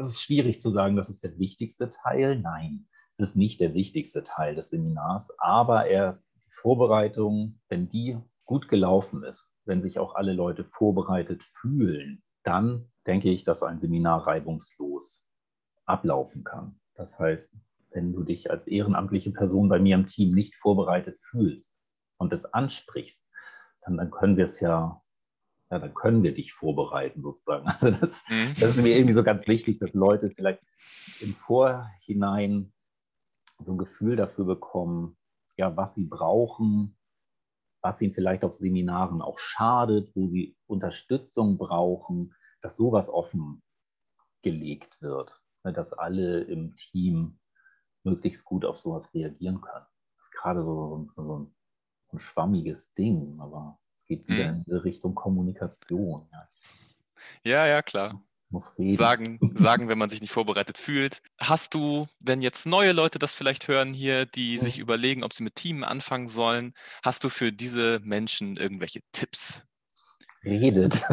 es 0.00 0.08
ist 0.08 0.22
schwierig 0.22 0.60
zu 0.60 0.70
sagen, 0.70 0.96
das 0.96 1.08
ist 1.08 1.24
der 1.24 1.38
wichtigste 1.38 1.90
Teil. 1.90 2.38
Nein, 2.38 2.86
es 3.16 3.30
ist 3.30 3.36
nicht 3.36 3.60
der 3.60 3.74
wichtigste 3.74 4.22
Teil 4.22 4.54
des 4.54 4.70
Seminars, 4.70 5.32
aber 5.38 5.86
erst 5.86 6.24
die 6.44 6.50
Vorbereitung, 6.50 7.60
wenn 7.68 7.88
die 7.88 8.18
gut 8.44 8.68
gelaufen 8.68 9.22
ist, 9.22 9.52
wenn 9.64 9.82
sich 9.82 9.98
auch 9.98 10.14
alle 10.14 10.32
Leute 10.32 10.64
vorbereitet 10.64 11.42
fühlen, 11.44 12.22
dann 12.42 12.90
denke 13.06 13.30
ich, 13.30 13.44
dass 13.44 13.62
ein 13.62 13.78
Seminar 13.78 14.26
reibungslos 14.26 15.24
ablaufen 15.86 16.44
kann. 16.44 16.78
Das 16.94 17.18
heißt, 17.18 17.56
wenn 17.90 18.12
du 18.12 18.24
dich 18.24 18.50
als 18.50 18.66
ehrenamtliche 18.66 19.30
Person 19.30 19.68
bei 19.68 19.78
mir 19.78 19.94
im 19.94 20.06
Team 20.06 20.34
nicht 20.34 20.54
vorbereitet 20.56 21.18
fühlst 21.20 21.80
und 22.18 22.32
es 22.32 22.44
ansprichst, 22.44 23.28
dann, 23.82 23.96
dann 23.96 24.10
können 24.10 24.36
wir 24.36 24.44
es 24.44 24.60
ja 24.60 25.00
ja, 25.70 25.78
dann 25.78 25.94
können 25.94 26.22
wir 26.22 26.34
dich 26.34 26.52
vorbereiten 26.52 27.22
sozusagen. 27.22 27.66
Also 27.68 27.90
das, 27.90 28.24
mhm. 28.28 28.52
das 28.60 28.76
ist 28.76 28.82
mir 28.82 28.96
irgendwie 28.96 29.14
so 29.14 29.24
ganz 29.24 29.48
wichtig, 29.48 29.78
dass 29.78 29.92
Leute 29.94 30.30
vielleicht 30.30 30.60
im 31.20 31.34
Vorhinein 31.34 32.72
so 33.58 33.72
ein 33.72 33.78
Gefühl 33.78 34.16
dafür 34.16 34.44
bekommen, 34.44 35.16
ja, 35.56 35.76
was 35.76 35.94
sie 35.94 36.04
brauchen, 36.04 36.96
was 37.80 38.00
ihnen 38.00 38.14
vielleicht 38.14 38.44
auf 38.44 38.54
Seminaren 38.54 39.22
auch 39.22 39.38
schadet, 39.38 40.14
wo 40.14 40.26
sie 40.26 40.56
Unterstützung 40.66 41.58
brauchen, 41.58 42.34
dass 42.60 42.76
sowas 42.76 43.08
offen 43.08 43.62
gelegt 44.42 45.00
wird, 45.00 45.40
ne, 45.64 45.72
dass 45.72 45.92
alle 45.92 46.42
im 46.42 46.74
Team 46.76 47.38
möglichst 48.04 48.44
gut 48.44 48.64
auf 48.64 48.78
sowas 48.78 49.12
reagieren 49.14 49.60
können. 49.60 49.86
Das 50.16 50.26
ist 50.26 50.32
gerade 50.32 50.62
so, 50.62 51.08
so, 51.14 51.22
so, 51.22 51.38
ein, 51.38 51.54
so 52.10 52.16
ein 52.16 52.18
schwammiges 52.18 52.94
Ding, 52.94 53.38
aber 53.40 53.78
es 53.96 54.06
geht 54.06 54.28
wieder 54.28 54.52
mhm. 54.52 54.58
in 54.58 54.64
diese 54.64 54.84
Richtung 54.84 55.14
Kommunikation. 55.14 56.28
Ja, 56.32 56.48
ja, 57.42 57.66
ja 57.66 57.82
klar. 57.82 58.22
Muss 58.54 58.78
reden. 58.78 58.96
Sagen, 58.96 59.38
sagen, 59.56 59.88
wenn 59.88 59.98
man 59.98 60.08
sich 60.08 60.20
nicht 60.20 60.30
vorbereitet 60.30 60.78
fühlt. 60.78 61.22
Hast 61.40 61.74
du, 61.74 62.06
wenn 62.20 62.40
jetzt 62.40 62.66
neue 62.66 62.92
Leute 62.92 63.18
das 63.18 63.34
vielleicht 63.34 63.66
hören 63.66 63.92
hier, 63.92 64.26
die 64.26 64.52
mhm. 64.52 64.58
sich 64.60 64.78
überlegen, 64.78 65.24
ob 65.24 65.32
sie 65.32 65.42
mit 65.42 65.56
Teamen 65.56 65.82
anfangen 65.82 66.28
sollen, 66.28 66.72
hast 67.02 67.24
du 67.24 67.30
für 67.30 67.50
diese 67.52 67.98
Menschen 68.04 68.56
irgendwelche 68.56 69.00
Tipps? 69.10 69.64
Redet. 70.44 71.02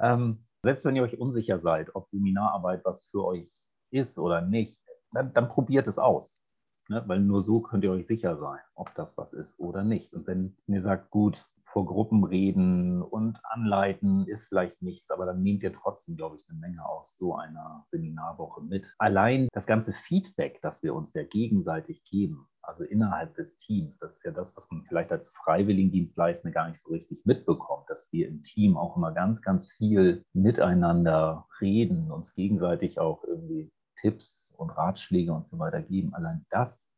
ähm, 0.00 0.44
selbst 0.64 0.84
wenn 0.84 0.96
ihr 0.96 1.04
euch 1.04 1.16
unsicher 1.16 1.60
seid, 1.60 1.94
ob 1.94 2.08
Seminararbeit 2.10 2.84
was 2.84 3.06
für 3.10 3.24
euch 3.24 3.48
ist 3.92 4.18
oder 4.18 4.40
nicht, 4.40 4.80
dann, 5.12 5.32
dann 5.32 5.46
probiert 5.48 5.86
es 5.86 5.98
aus. 5.98 6.40
Ne? 6.88 7.02
Weil 7.06 7.20
nur 7.20 7.42
so 7.42 7.60
könnt 7.60 7.84
ihr 7.84 7.92
euch 7.92 8.06
sicher 8.06 8.36
sein, 8.36 8.60
ob 8.74 8.94
das 8.94 9.16
was 9.16 9.32
ist 9.32 9.58
oder 9.58 9.84
nicht. 9.84 10.12
Und 10.12 10.26
wenn 10.26 10.56
ihr 10.66 10.82
sagt, 10.82 11.10
gut, 11.10 11.46
vor 11.62 11.86
Gruppen 11.86 12.24
reden 12.24 13.02
und 13.02 13.40
anleiten 13.44 14.26
ist 14.26 14.48
vielleicht 14.48 14.82
nichts, 14.82 15.10
aber 15.10 15.24
dann 15.26 15.42
nehmt 15.42 15.62
ihr 15.62 15.72
trotzdem, 15.72 16.16
glaube 16.16 16.36
ich, 16.36 16.46
eine 16.48 16.58
Menge 16.58 16.86
aus 16.86 17.16
so 17.16 17.34
einer 17.34 17.82
Seminarwoche 17.86 18.62
mit. 18.62 18.94
Allein 18.98 19.48
das 19.52 19.66
ganze 19.66 19.92
Feedback, 19.92 20.60
das 20.60 20.82
wir 20.82 20.94
uns 20.94 21.14
ja 21.14 21.24
gegenseitig 21.24 22.04
geben, 22.04 22.48
also 22.60 22.84
innerhalb 22.84 23.34
des 23.34 23.56
Teams, 23.56 23.98
das 23.98 24.16
ist 24.16 24.24
ja 24.24 24.30
das, 24.30 24.56
was 24.56 24.70
man 24.70 24.84
vielleicht 24.84 25.10
als 25.10 25.30
Freiwilligendienstleistende 25.30 26.54
gar 26.54 26.68
nicht 26.68 26.80
so 26.80 26.90
richtig 26.90 27.24
mitbekommt, 27.24 27.88
dass 27.88 28.12
wir 28.12 28.28
im 28.28 28.42
Team 28.42 28.76
auch 28.76 28.96
immer 28.96 29.12
ganz, 29.12 29.42
ganz 29.42 29.70
viel 29.70 30.22
miteinander 30.32 31.46
reden, 31.60 32.10
uns 32.10 32.34
gegenseitig 32.34 33.00
auch 33.00 33.24
irgendwie 33.24 33.72
Tipps 34.04 34.52
und 34.58 34.68
Ratschläge 34.68 35.32
und 35.32 35.46
so 35.46 35.58
weiter 35.58 35.80
geben. 35.80 36.14
Allein 36.14 36.44
das 36.50 36.92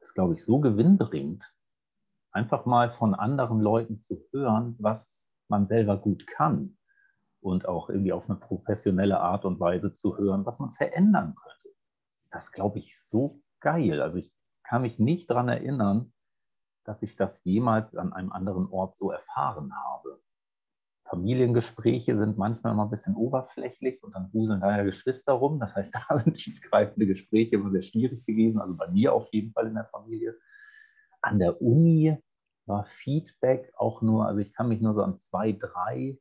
ist, 0.00 0.12
glaube 0.12 0.34
ich, 0.34 0.44
so 0.44 0.60
gewinnbringend, 0.60 1.50
einfach 2.30 2.66
mal 2.66 2.90
von 2.90 3.14
anderen 3.14 3.58
Leuten 3.58 3.98
zu 3.98 4.22
hören, 4.32 4.76
was 4.78 5.32
man 5.48 5.66
selber 5.66 5.96
gut 5.96 6.26
kann 6.26 6.76
und 7.40 7.66
auch 7.66 7.88
irgendwie 7.88 8.12
auf 8.12 8.28
eine 8.28 8.38
professionelle 8.38 9.18
Art 9.18 9.46
und 9.46 9.60
Weise 9.60 9.94
zu 9.94 10.18
hören, 10.18 10.44
was 10.44 10.58
man 10.58 10.72
verändern 10.72 11.34
könnte. 11.34 11.74
Das 12.30 12.52
glaube 12.52 12.80
ich 12.80 13.00
so 13.00 13.40
geil. 13.60 14.02
Also 14.02 14.18
ich 14.18 14.30
kann 14.62 14.82
mich 14.82 14.98
nicht 14.98 15.30
daran 15.30 15.48
erinnern, 15.48 16.12
dass 16.84 17.02
ich 17.02 17.16
das 17.16 17.44
jemals 17.44 17.96
an 17.96 18.12
einem 18.12 18.30
anderen 18.30 18.66
Ort 18.66 18.94
so 18.98 19.10
erfahren 19.10 19.74
habe. 19.74 20.20
Familiengespräche 21.12 22.16
sind 22.16 22.38
manchmal 22.38 22.72
immer 22.72 22.84
ein 22.84 22.90
bisschen 22.90 23.16
oberflächlich 23.16 24.02
und 24.02 24.14
dann 24.14 24.32
wuseln 24.32 24.62
da 24.62 24.78
ja 24.78 24.82
Geschwister 24.82 25.34
rum. 25.34 25.60
Das 25.60 25.76
heißt, 25.76 25.94
da 26.08 26.16
sind 26.16 26.32
tiefgreifende 26.32 27.06
Gespräche 27.06 27.56
immer 27.56 27.70
sehr 27.70 27.82
schwierig 27.82 28.24
gewesen. 28.24 28.62
Also 28.62 28.74
bei 28.74 28.88
mir 28.88 29.12
auf 29.12 29.28
jeden 29.30 29.52
Fall 29.52 29.66
in 29.66 29.74
der 29.74 29.84
Familie. 29.84 30.38
An 31.20 31.38
der 31.38 31.60
Uni 31.60 32.16
war 32.64 32.86
Feedback 32.86 33.74
auch 33.76 34.00
nur, 34.00 34.26
also 34.26 34.40
ich 34.40 34.54
kann 34.54 34.68
mich 34.68 34.80
nur 34.80 34.94
so 34.94 35.02
an 35.02 35.18
zwei, 35.18 35.52
drei 35.52 36.18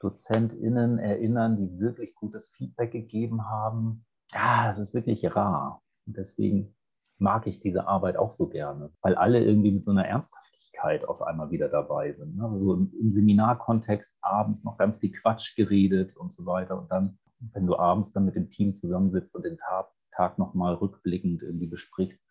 DozentInnen 0.00 0.98
erinnern, 0.98 1.58
die 1.58 1.78
wirklich 1.78 2.14
gutes 2.14 2.48
Feedback 2.48 2.92
gegeben 2.92 3.50
haben. 3.50 4.06
Ja, 4.32 4.68
das 4.68 4.78
ist 4.78 4.94
wirklich 4.94 5.36
rar. 5.36 5.82
Und 6.06 6.16
deswegen 6.16 6.74
mag 7.18 7.46
ich 7.46 7.60
diese 7.60 7.86
Arbeit 7.88 8.16
auch 8.16 8.32
so 8.32 8.48
gerne, 8.48 8.90
weil 9.02 9.16
alle 9.16 9.44
irgendwie 9.44 9.70
mit 9.70 9.84
so 9.84 9.90
einer 9.90 10.06
Ernsthaftigkeit 10.06 10.53
auf 10.82 11.22
einmal 11.22 11.50
wieder 11.50 11.68
dabei 11.68 12.12
sind. 12.12 12.36
Ne? 12.36 12.48
Also 12.48 12.74
im, 12.74 13.12
Seminarkontext 13.12 14.18
abends 14.22 14.64
noch 14.64 14.76
ganz 14.78 14.98
viel 14.98 15.12
Quatsch 15.12 15.56
geredet 15.56 16.16
und 16.16 16.32
so 16.32 16.46
weiter. 16.46 16.78
Und 16.78 16.90
dann, 16.90 17.18
wenn 17.52 17.66
du 17.66 17.76
abends 17.76 18.12
dann 18.12 18.24
mit 18.24 18.34
dem 18.34 18.50
Team 18.50 18.74
zusammensitzt 18.74 19.34
und 19.36 19.44
den 19.44 19.58
Tag, 19.58 20.38
nochmal 20.38 20.74
rückblickend 20.74 21.42
irgendwie 21.42 21.66
besprichst, 21.66 22.24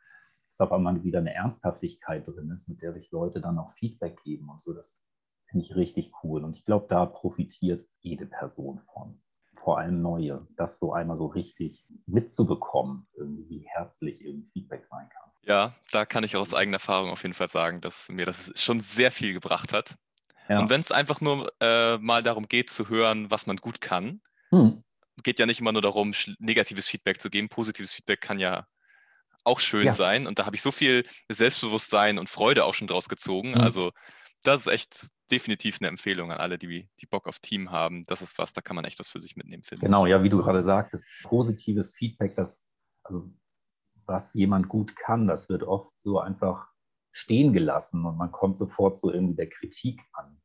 ist 0.50 0.62
auf 0.62 0.72
einmal 0.72 1.04
wieder 1.04 1.20
eine 1.20 1.34
Ernsthaftigkeit 1.34 2.26
drin 2.28 2.52
ist, 2.52 2.70
mit 2.70 2.82
der 2.82 2.94
sich 2.94 3.12
Leute 3.12 3.42
dann 3.42 3.60
auch 3.60 3.72
Feedback 3.72 4.22
geben 4.24 4.50
und 4.50 4.62
so. 4.62 4.74
Das 4.74 5.04
finde 5.48 5.66
ich 5.66 5.76
richtig 5.76 6.14
cool. 6.24 6.44
Und 6.44 6.56
ich 6.56 6.64
glaube, 6.64 6.86
da 6.88 7.06
profitiert 7.06 7.86
jede 8.00 8.26
Person 8.26 8.80
von 8.94 9.20
vor 9.64 9.80
allem 9.80 10.02
neue, 10.02 10.46
das 10.58 10.78
so 10.78 10.94
einmal 10.94 11.18
so 11.18 11.28
richtig 11.28 11.86
mitzubekommen, 12.06 13.08
irgendwie 13.14 13.66
herzlich 13.68 14.24
irgendwie 14.24 14.50
Feedback 14.50 14.86
sein 14.86 15.08
kann. 15.10 15.23
Ja, 15.46 15.76
da 15.92 16.06
kann 16.06 16.24
ich 16.24 16.36
aus 16.36 16.54
eigener 16.54 16.76
Erfahrung 16.76 17.10
auf 17.10 17.24
jeden 17.24 17.36
Fall 17.36 17.50
sagen, 17.50 17.82
dass 17.82 18.10
mir 18.10 18.26
das 18.26 18.52
schon 18.56 18.80
sehr 18.80 19.12
viel 19.12 19.34
gebracht 19.34 19.74
hat. 19.74 19.96
Ja. 20.48 20.60
Und 20.60 20.70
wenn 20.70 20.82
es 20.82 20.92
einfach 20.92 21.22
nur 21.22 21.52
äh, 21.60 21.98
mal 21.98 22.24
darum 22.24 22.48
geht 22.48 22.70
zu 22.70 22.90
hören, 22.90 23.30
was 23.30 23.46
man 23.46 23.58
gut 23.58 23.82
kann, 23.82 24.22
hm. 24.50 24.84
geht 25.22 25.40
ja 25.40 25.46
nicht 25.46 25.60
immer 25.60 25.72
nur 25.72 25.82
darum, 25.82 26.14
negatives 26.40 26.88
Feedback 26.88 27.22
zu 27.22 27.30
geben. 27.30 27.50
Positives 27.50 27.94
Feedback 27.94 28.22
kann 28.22 28.40
ja 28.40 28.68
auch 29.44 29.60
schön 29.60 29.88
ja. 29.88 29.92
sein. 29.92 30.28
Und 30.28 30.40
da 30.40 30.46
habe 30.46 30.56
ich 30.56 30.62
so 30.62 30.72
viel 30.72 31.06
Selbstbewusstsein 31.30 32.20
und 32.20 32.30
Freude 32.30 32.64
auch 32.66 32.74
schon 32.74 32.88
draus 32.88 33.10
gezogen. 33.10 33.56
Hm. 33.56 33.62
Also 33.62 33.92
das 34.44 34.62
ist 34.62 34.68
echt 34.68 35.08
definitiv 35.32 35.78
eine 35.80 35.88
Empfehlung 35.88 36.32
an 36.32 36.38
alle, 36.38 36.58
die, 36.58 36.90
die 37.00 37.06
Bock 37.06 37.28
auf 37.28 37.40
Team 37.40 37.72
haben. 37.72 38.04
Das 38.06 38.22
ist 38.22 38.38
was, 38.38 38.54
da 38.54 38.62
kann 38.62 38.76
man 38.76 38.86
echt 38.86 39.00
was 39.00 39.10
für 39.10 39.20
sich 39.20 39.36
mitnehmen, 39.36 39.64
finden. 39.64 39.86
Genau, 39.86 40.06
ja, 40.06 40.22
wie 40.22 40.30
du 40.30 40.38
gerade 40.38 40.64
sagtest, 40.64 41.10
positives 41.24 41.96
Feedback, 41.96 42.36
das, 42.36 42.66
also 43.04 43.32
was 44.06 44.34
jemand 44.34 44.70
gut 44.70 44.96
kann, 44.96 45.28
das 45.28 45.50
wird 45.50 45.64
oft 45.64 46.00
so 46.00 46.20
einfach 46.20 46.68
stehen 47.12 47.54
gelassen 47.54 48.06
und 48.06 48.18
man 48.18 48.32
kommt 48.32 48.58
sofort 48.58 48.98
zu 48.98 49.12
irgendwie 49.12 49.36
der 49.36 49.50
Kritik 49.50 50.02
an 50.14 50.42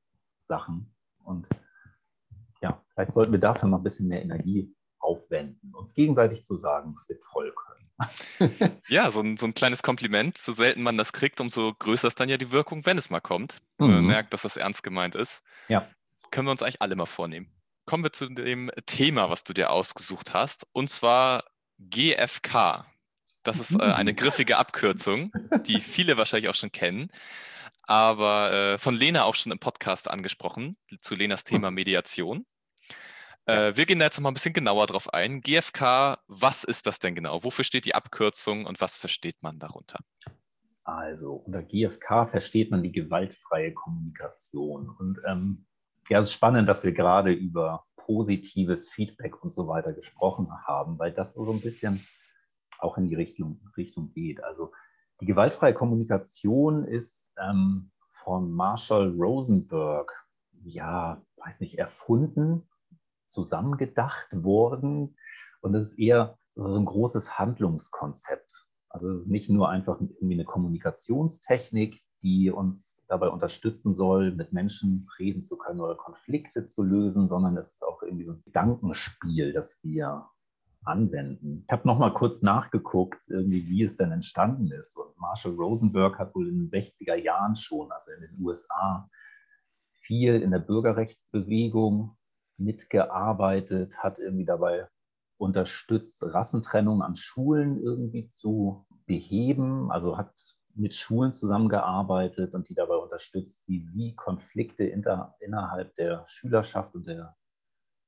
Sachen. 0.48 0.94
Und 1.24 1.46
ja, 2.60 2.82
vielleicht 2.92 3.12
sollten 3.12 3.32
wir 3.32 3.40
dafür 3.40 3.68
mal 3.68 3.78
ein 3.78 3.82
bisschen 3.82 4.08
mehr 4.08 4.22
Energie 4.22 4.74
aufwenden, 4.98 5.74
uns 5.74 5.94
gegenseitig 5.94 6.44
zu 6.44 6.56
sagen, 6.56 6.92
dass 6.94 7.08
wir 7.08 7.18
toll 7.20 7.54
können. 7.54 7.78
ja, 8.88 9.10
so 9.10 9.20
ein, 9.20 9.36
so 9.36 9.46
ein 9.46 9.54
kleines 9.54 9.82
Kompliment. 9.82 10.38
So 10.38 10.52
selten 10.52 10.82
man 10.82 10.96
das 10.96 11.12
kriegt, 11.12 11.40
umso 11.40 11.74
größer 11.74 12.08
ist 12.08 12.20
dann 12.20 12.28
ja 12.28 12.36
die 12.36 12.52
Wirkung, 12.52 12.86
wenn 12.86 12.98
es 12.98 13.10
mal 13.10 13.20
kommt. 13.20 13.60
Mhm. 13.78 13.88
Man 13.88 14.06
merkt, 14.06 14.32
dass 14.32 14.42
das 14.42 14.56
ernst 14.56 14.82
gemeint 14.82 15.14
ist. 15.14 15.44
Ja. 15.68 15.88
Können 16.30 16.46
wir 16.46 16.52
uns 16.52 16.62
eigentlich 16.62 16.82
alle 16.82 16.96
mal 16.96 17.06
vornehmen. 17.06 17.50
Kommen 17.86 18.04
wir 18.04 18.12
zu 18.12 18.28
dem 18.28 18.70
Thema, 18.86 19.30
was 19.30 19.44
du 19.44 19.54
dir 19.54 19.70
ausgesucht 19.70 20.34
hast, 20.34 20.66
und 20.72 20.90
zwar 20.90 21.42
GFK. 21.78 22.84
Das 23.48 23.60
ist 23.60 23.80
äh, 23.80 23.82
eine 23.82 24.12
griffige 24.14 24.58
Abkürzung, 24.58 25.32
die 25.66 25.80
viele 25.80 26.18
wahrscheinlich 26.18 26.50
auch 26.50 26.54
schon 26.54 26.70
kennen, 26.70 27.10
aber 27.82 28.52
äh, 28.52 28.78
von 28.78 28.94
Lena 28.94 29.24
auch 29.24 29.34
schon 29.34 29.52
im 29.52 29.58
Podcast 29.58 30.10
angesprochen, 30.10 30.76
zu 31.00 31.14
Lenas 31.14 31.44
Thema 31.44 31.70
Mediation. 31.70 32.44
Äh, 33.46 33.74
wir 33.74 33.86
gehen 33.86 34.00
da 34.00 34.04
jetzt 34.04 34.18
noch 34.18 34.24
mal 34.24 34.30
ein 34.32 34.34
bisschen 34.34 34.52
genauer 34.52 34.86
drauf 34.86 35.14
ein. 35.14 35.40
GFK, 35.40 36.18
was 36.26 36.62
ist 36.64 36.86
das 36.86 36.98
denn 36.98 37.14
genau? 37.14 37.42
Wofür 37.42 37.64
steht 37.64 37.86
die 37.86 37.94
Abkürzung 37.94 38.66
und 38.66 38.82
was 38.82 38.98
versteht 38.98 39.36
man 39.40 39.58
darunter? 39.58 40.00
Also 40.84 41.32
unter 41.32 41.62
GFK 41.62 42.26
versteht 42.26 42.70
man 42.70 42.82
die 42.82 42.92
gewaltfreie 42.92 43.72
Kommunikation. 43.72 44.90
Und 44.90 45.20
ähm, 45.26 45.66
ja, 46.10 46.20
es 46.20 46.28
ist 46.28 46.34
spannend, 46.34 46.68
dass 46.68 46.84
wir 46.84 46.92
gerade 46.92 47.32
über 47.32 47.86
positives 47.96 48.90
Feedback 48.90 49.42
und 49.42 49.52
so 49.52 49.68
weiter 49.68 49.94
gesprochen 49.94 50.48
haben, 50.66 50.98
weil 50.98 51.12
das 51.12 51.32
so 51.32 51.50
ein 51.50 51.62
bisschen 51.62 52.06
auch 52.78 52.98
in 52.98 53.08
die 53.08 53.14
Richtung, 53.14 53.60
Richtung 53.76 54.10
geht. 54.12 54.42
Also 54.42 54.72
die 55.20 55.26
gewaltfreie 55.26 55.74
Kommunikation 55.74 56.84
ist 56.84 57.32
ähm, 57.38 57.90
von 58.10 58.52
Marshall 58.52 59.14
Rosenberg, 59.18 60.12
ja, 60.64 61.22
weiß 61.36 61.60
nicht, 61.60 61.78
erfunden 61.78 62.68
zusammengedacht 63.26 64.28
worden. 64.32 65.16
Und 65.60 65.72
das 65.72 65.92
ist 65.92 65.98
eher 65.98 66.38
so 66.54 66.78
ein 66.78 66.84
großes 66.84 67.38
Handlungskonzept. 67.38 68.66
Also 68.90 69.10
es 69.10 69.22
ist 69.22 69.28
nicht 69.28 69.50
nur 69.50 69.68
einfach 69.68 70.00
irgendwie 70.00 70.34
eine 70.34 70.44
Kommunikationstechnik, 70.44 72.00
die 72.22 72.50
uns 72.50 73.04
dabei 73.06 73.28
unterstützen 73.28 73.92
soll, 73.92 74.34
mit 74.34 74.52
Menschen 74.52 75.08
reden 75.18 75.42
zu 75.42 75.56
können 75.56 75.80
oder 75.80 75.94
Konflikte 75.94 76.64
zu 76.64 76.82
lösen, 76.82 77.28
sondern 77.28 77.56
es 77.58 77.74
ist 77.74 77.84
auch 77.84 78.02
irgendwie 78.02 78.24
so 78.24 78.32
ein 78.32 78.42
Gedankenspiel, 78.44 79.52
das 79.52 79.84
wir 79.84 80.28
anwenden. 80.84 81.64
Ich 81.66 81.72
habe 81.72 81.86
noch 81.86 81.98
mal 81.98 82.12
kurz 82.12 82.42
nachgeguckt, 82.42 83.20
wie 83.26 83.82
es 83.82 83.96
denn 83.96 84.12
entstanden 84.12 84.70
ist. 84.70 84.96
Und 84.96 85.16
Marshall 85.18 85.52
Rosenberg 85.52 86.18
hat 86.18 86.34
wohl 86.34 86.48
in 86.48 86.58
den 86.58 86.70
60er 86.70 87.14
Jahren 87.14 87.56
schon, 87.56 87.90
also 87.92 88.10
in 88.12 88.20
den 88.22 88.44
USA, 88.44 89.08
viel 90.00 90.40
in 90.40 90.50
der 90.50 90.60
Bürgerrechtsbewegung 90.60 92.16
mitgearbeitet, 92.56 94.02
hat 94.02 94.18
irgendwie 94.18 94.46
dabei 94.46 94.88
unterstützt, 95.36 96.24
Rassentrennung 96.24 97.02
an 97.02 97.14
Schulen 97.14 97.80
irgendwie 97.80 98.28
zu 98.28 98.86
beheben, 99.06 99.90
also 99.90 100.18
hat 100.18 100.32
mit 100.74 100.94
Schulen 100.94 101.32
zusammengearbeitet 101.32 102.54
und 102.54 102.68
die 102.68 102.74
dabei 102.74 102.96
unterstützt, 102.96 103.62
wie 103.66 103.80
sie 103.80 104.14
Konflikte 104.14 104.84
inter, 104.84 105.34
innerhalb 105.40 105.94
der 105.96 106.24
Schülerschaft 106.26 106.94
und 106.94 107.06
der, 107.06 107.36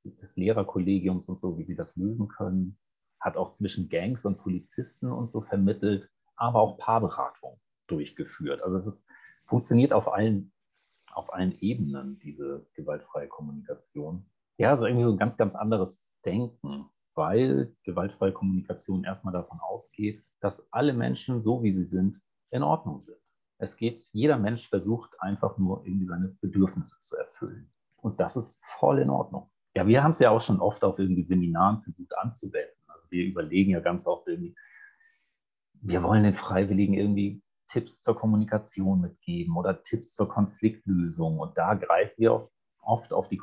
des 0.04 0.36
Lehrerkollegiums 0.36 1.28
und 1.28 1.38
so, 1.38 1.58
wie 1.58 1.64
sie 1.64 1.76
das 1.76 1.96
lösen 1.96 2.28
können. 2.28 2.78
Hat 3.20 3.36
auch 3.36 3.50
zwischen 3.50 3.88
Gangs 3.88 4.24
und 4.24 4.38
Polizisten 4.38 5.10
und 5.10 5.30
so 5.30 5.42
vermittelt, 5.42 6.08
aber 6.36 6.60
auch 6.60 6.78
Paarberatung 6.78 7.60
durchgeführt. 7.86 8.62
Also 8.62 8.78
es 8.78 8.86
ist, 8.86 9.08
funktioniert 9.46 9.92
auf 9.92 10.12
allen, 10.12 10.52
auf 11.12 11.32
allen 11.32 11.58
Ebenen, 11.58 12.18
diese 12.20 12.66
gewaltfreie 12.74 13.28
Kommunikation 13.28 14.24
ja, 14.60 14.76
so 14.76 14.84
irgendwie 14.84 15.04
so 15.04 15.12
ein 15.12 15.16
ganz, 15.16 15.38
ganz 15.38 15.56
anderes 15.56 16.12
Denken, 16.22 16.90
weil 17.14 17.74
gewaltfreie 17.82 18.32
Kommunikation 18.32 19.04
erstmal 19.04 19.32
davon 19.32 19.58
ausgeht, 19.58 20.22
dass 20.40 20.70
alle 20.70 20.92
Menschen, 20.92 21.42
so 21.42 21.62
wie 21.62 21.72
sie 21.72 21.86
sind, 21.86 22.22
in 22.50 22.62
Ordnung 22.62 23.00
sind. 23.00 23.16
Es 23.56 23.78
geht, 23.78 24.04
jeder 24.12 24.36
Mensch 24.36 24.68
versucht 24.68 25.18
einfach 25.18 25.56
nur 25.56 25.86
irgendwie 25.86 26.06
seine 26.06 26.28
Bedürfnisse 26.42 26.94
zu 27.00 27.16
erfüllen. 27.16 27.72
Und 27.96 28.20
das 28.20 28.36
ist 28.36 28.62
voll 28.78 28.98
in 28.98 29.08
Ordnung. 29.08 29.50
Ja, 29.74 29.86
wir 29.86 30.02
haben 30.02 30.12
es 30.12 30.18
ja 30.18 30.30
auch 30.30 30.40
schon 30.40 30.60
oft 30.60 30.82
auf 30.84 30.98
irgendwie 30.98 31.22
Seminaren 31.22 31.82
versucht 31.82 32.16
anzuwenden. 32.18 32.76
Also 32.88 33.06
wir 33.10 33.24
überlegen 33.24 33.70
ja 33.70 33.80
ganz 33.80 34.06
oft 34.06 34.26
irgendwie, 34.26 34.54
wir 35.82 36.02
wollen 36.02 36.24
den 36.24 36.34
Freiwilligen 36.34 36.94
irgendwie 36.94 37.42
Tipps 37.68 38.00
zur 38.00 38.16
Kommunikation 38.16 39.00
mitgeben 39.00 39.56
oder 39.56 39.82
Tipps 39.82 40.12
zur 40.12 40.28
Konfliktlösung. 40.28 41.38
Und 41.38 41.56
da 41.56 41.74
greifen 41.74 42.14
wir 42.18 42.32
auf 42.32 42.50
oft 42.82 43.12
auf 43.12 43.28
die 43.28 43.40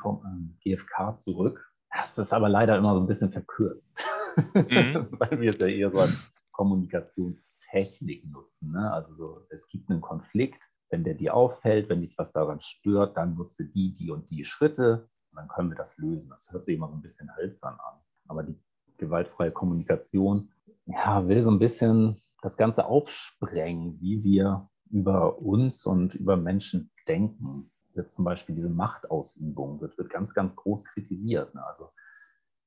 GfK 0.64 1.16
zurück. 1.16 1.72
Das 1.90 2.18
ist 2.18 2.32
aber 2.32 2.48
leider 2.48 2.76
immer 2.76 2.94
so 2.94 3.00
ein 3.00 3.06
bisschen 3.06 3.32
verkürzt, 3.32 4.02
mhm. 4.36 5.08
weil 5.18 5.40
wir 5.40 5.50
es 5.50 5.58
ja 5.58 5.66
eher 5.66 5.90
so 5.90 6.00
als 6.00 6.30
Kommunikationstechnik 6.52 8.26
nutzen. 8.30 8.72
Ne? 8.72 8.92
Also 8.92 9.14
so, 9.14 9.46
es 9.48 9.68
gibt 9.68 9.90
einen 9.90 10.00
Konflikt, 10.00 10.62
wenn 10.90 11.04
der 11.04 11.14
dir 11.14 11.34
auffällt, 11.34 11.88
wenn 11.88 12.00
dich 12.00 12.16
was 12.18 12.32
daran 12.32 12.60
stört, 12.60 13.16
dann 13.16 13.34
nutze 13.34 13.64
die, 13.64 13.94
die 13.94 14.10
und 14.10 14.30
die 14.30 14.44
Schritte 14.44 15.08
dann 15.38 15.48
können 15.48 15.70
wir 15.70 15.76
das 15.76 15.96
lösen. 15.98 16.28
Das 16.28 16.50
hört 16.50 16.64
sich 16.64 16.76
immer 16.76 16.88
so 16.88 16.94
ein 16.94 17.02
bisschen 17.02 17.34
hölzern 17.36 17.74
an. 17.74 18.00
Aber 18.26 18.42
die 18.42 18.58
gewaltfreie 18.98 19.52
Kommunikation 19.52 20.50
ja, 20.86 21.26
will 21.28 21.42
so 21.42 21.50
ein 21.50 21.58
bisschen 21.58 22.20
das 22.42 22.56
Ganze 22.56 22.86
aufsprengen, 22.86 24.00
wie 24.00 24.22
wir 24.22 24.68
über 24.90 25.38
uns 25.38 25.86
und 25.86 26.14
über 26.14 26.36
Menschen 26.36 26.90
denken 27.06 27.70
wird 27.94 28.10
zum 28.10 28.24
Beispiel 28.24 28.54
diese 28.54 28.70
Machtausübung, 28.70 29.80
wird, 29.80 29.98
wird 29.98 30.10
ganz, 30.10 30.32
ganz 30.32 30.56
groß 30.56 30.84
kritisiert. 30.84 31.54
Ne? 31.54 31.66
Also 31.66 31.90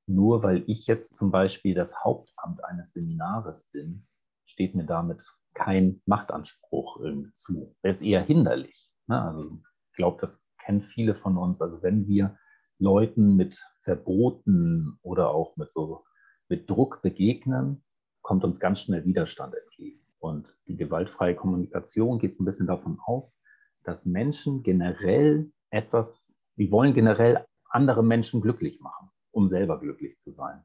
nur 0.05 0.43
weil 0.43 0.63
ich 0.67 0.88
jetzt 0.88 1.15
zum 1.15 1.31
Beispiel 1.31 1.73
das 1.73 2.03
Hauptamt 2.03 2.63
eines 2.65 2.91
Seminares 2.91 3.69
bin, 3.71 4.05
steht 4.43 4.75
mir 4.75 4.86
damit 4.86 5.25
kein 5.53 6.01
Machtanspruch 6.05 6.99
zu. 7.34 7.75
Er 7.81 7.91
ist 7.91 8.01
eher 8.01 8.21
hinderlich. 8.21 8.91
Ne? 9.07 9.21
Also 9.21 9.62
ich 9.89 9.95
glaube, 9.95 10.19
das 10.21 10.45
kennen 10.60 10.81
viele 10.81 11.15
von 11.15 11.38
uns. 11.38 11.62
Also 11.62 11.81
wenn 11.81 12.07
wir 12.07 12.38
Leuten 12.81 13.35
mit 13.35 13.63
Verboten 13.81 14.97
oder 15.03 15.29
auch 15.29 15.55
mit 15.55 15.71
so 15.71 16.03
mit 16.49 16.69
Druck 16.69 17.01
begegnen, 17.01 17.83
kommt 18.21 18.43
uns 18.43 18.59
ganz 18.59 18.81
schnell 18.81 19.05
Widerstand 19.05 19.55
entgegen. 19.55 20.01
Und 20.19 20.57
die 20.67 20.75
gewaltfreie 20.75 21.35
Kommunikation 21.35 22.19
geht 22.19 22.39
ein 22.39 22.45
bisschen 22.45 22.67
davon 22.67 22.99
aus, 23.05 23.37
dass 23.83 24.05
Menschen 24.05 24.63
generell 24.63 25.51
etwas, 25.69 26.37
die 26.57 26.71
wollen 26.71 26.93
generell 26.93 27.45
andere 27.69 28.03
Menschen 28.03 28.41
glücklich 28.41 28.81
machen, 28.81 29.09
um 29.31 29.47
selber 29.47 29.79
glücklich 29.79 30.17
zu 30.17 30.31
sein. 30.31 30.63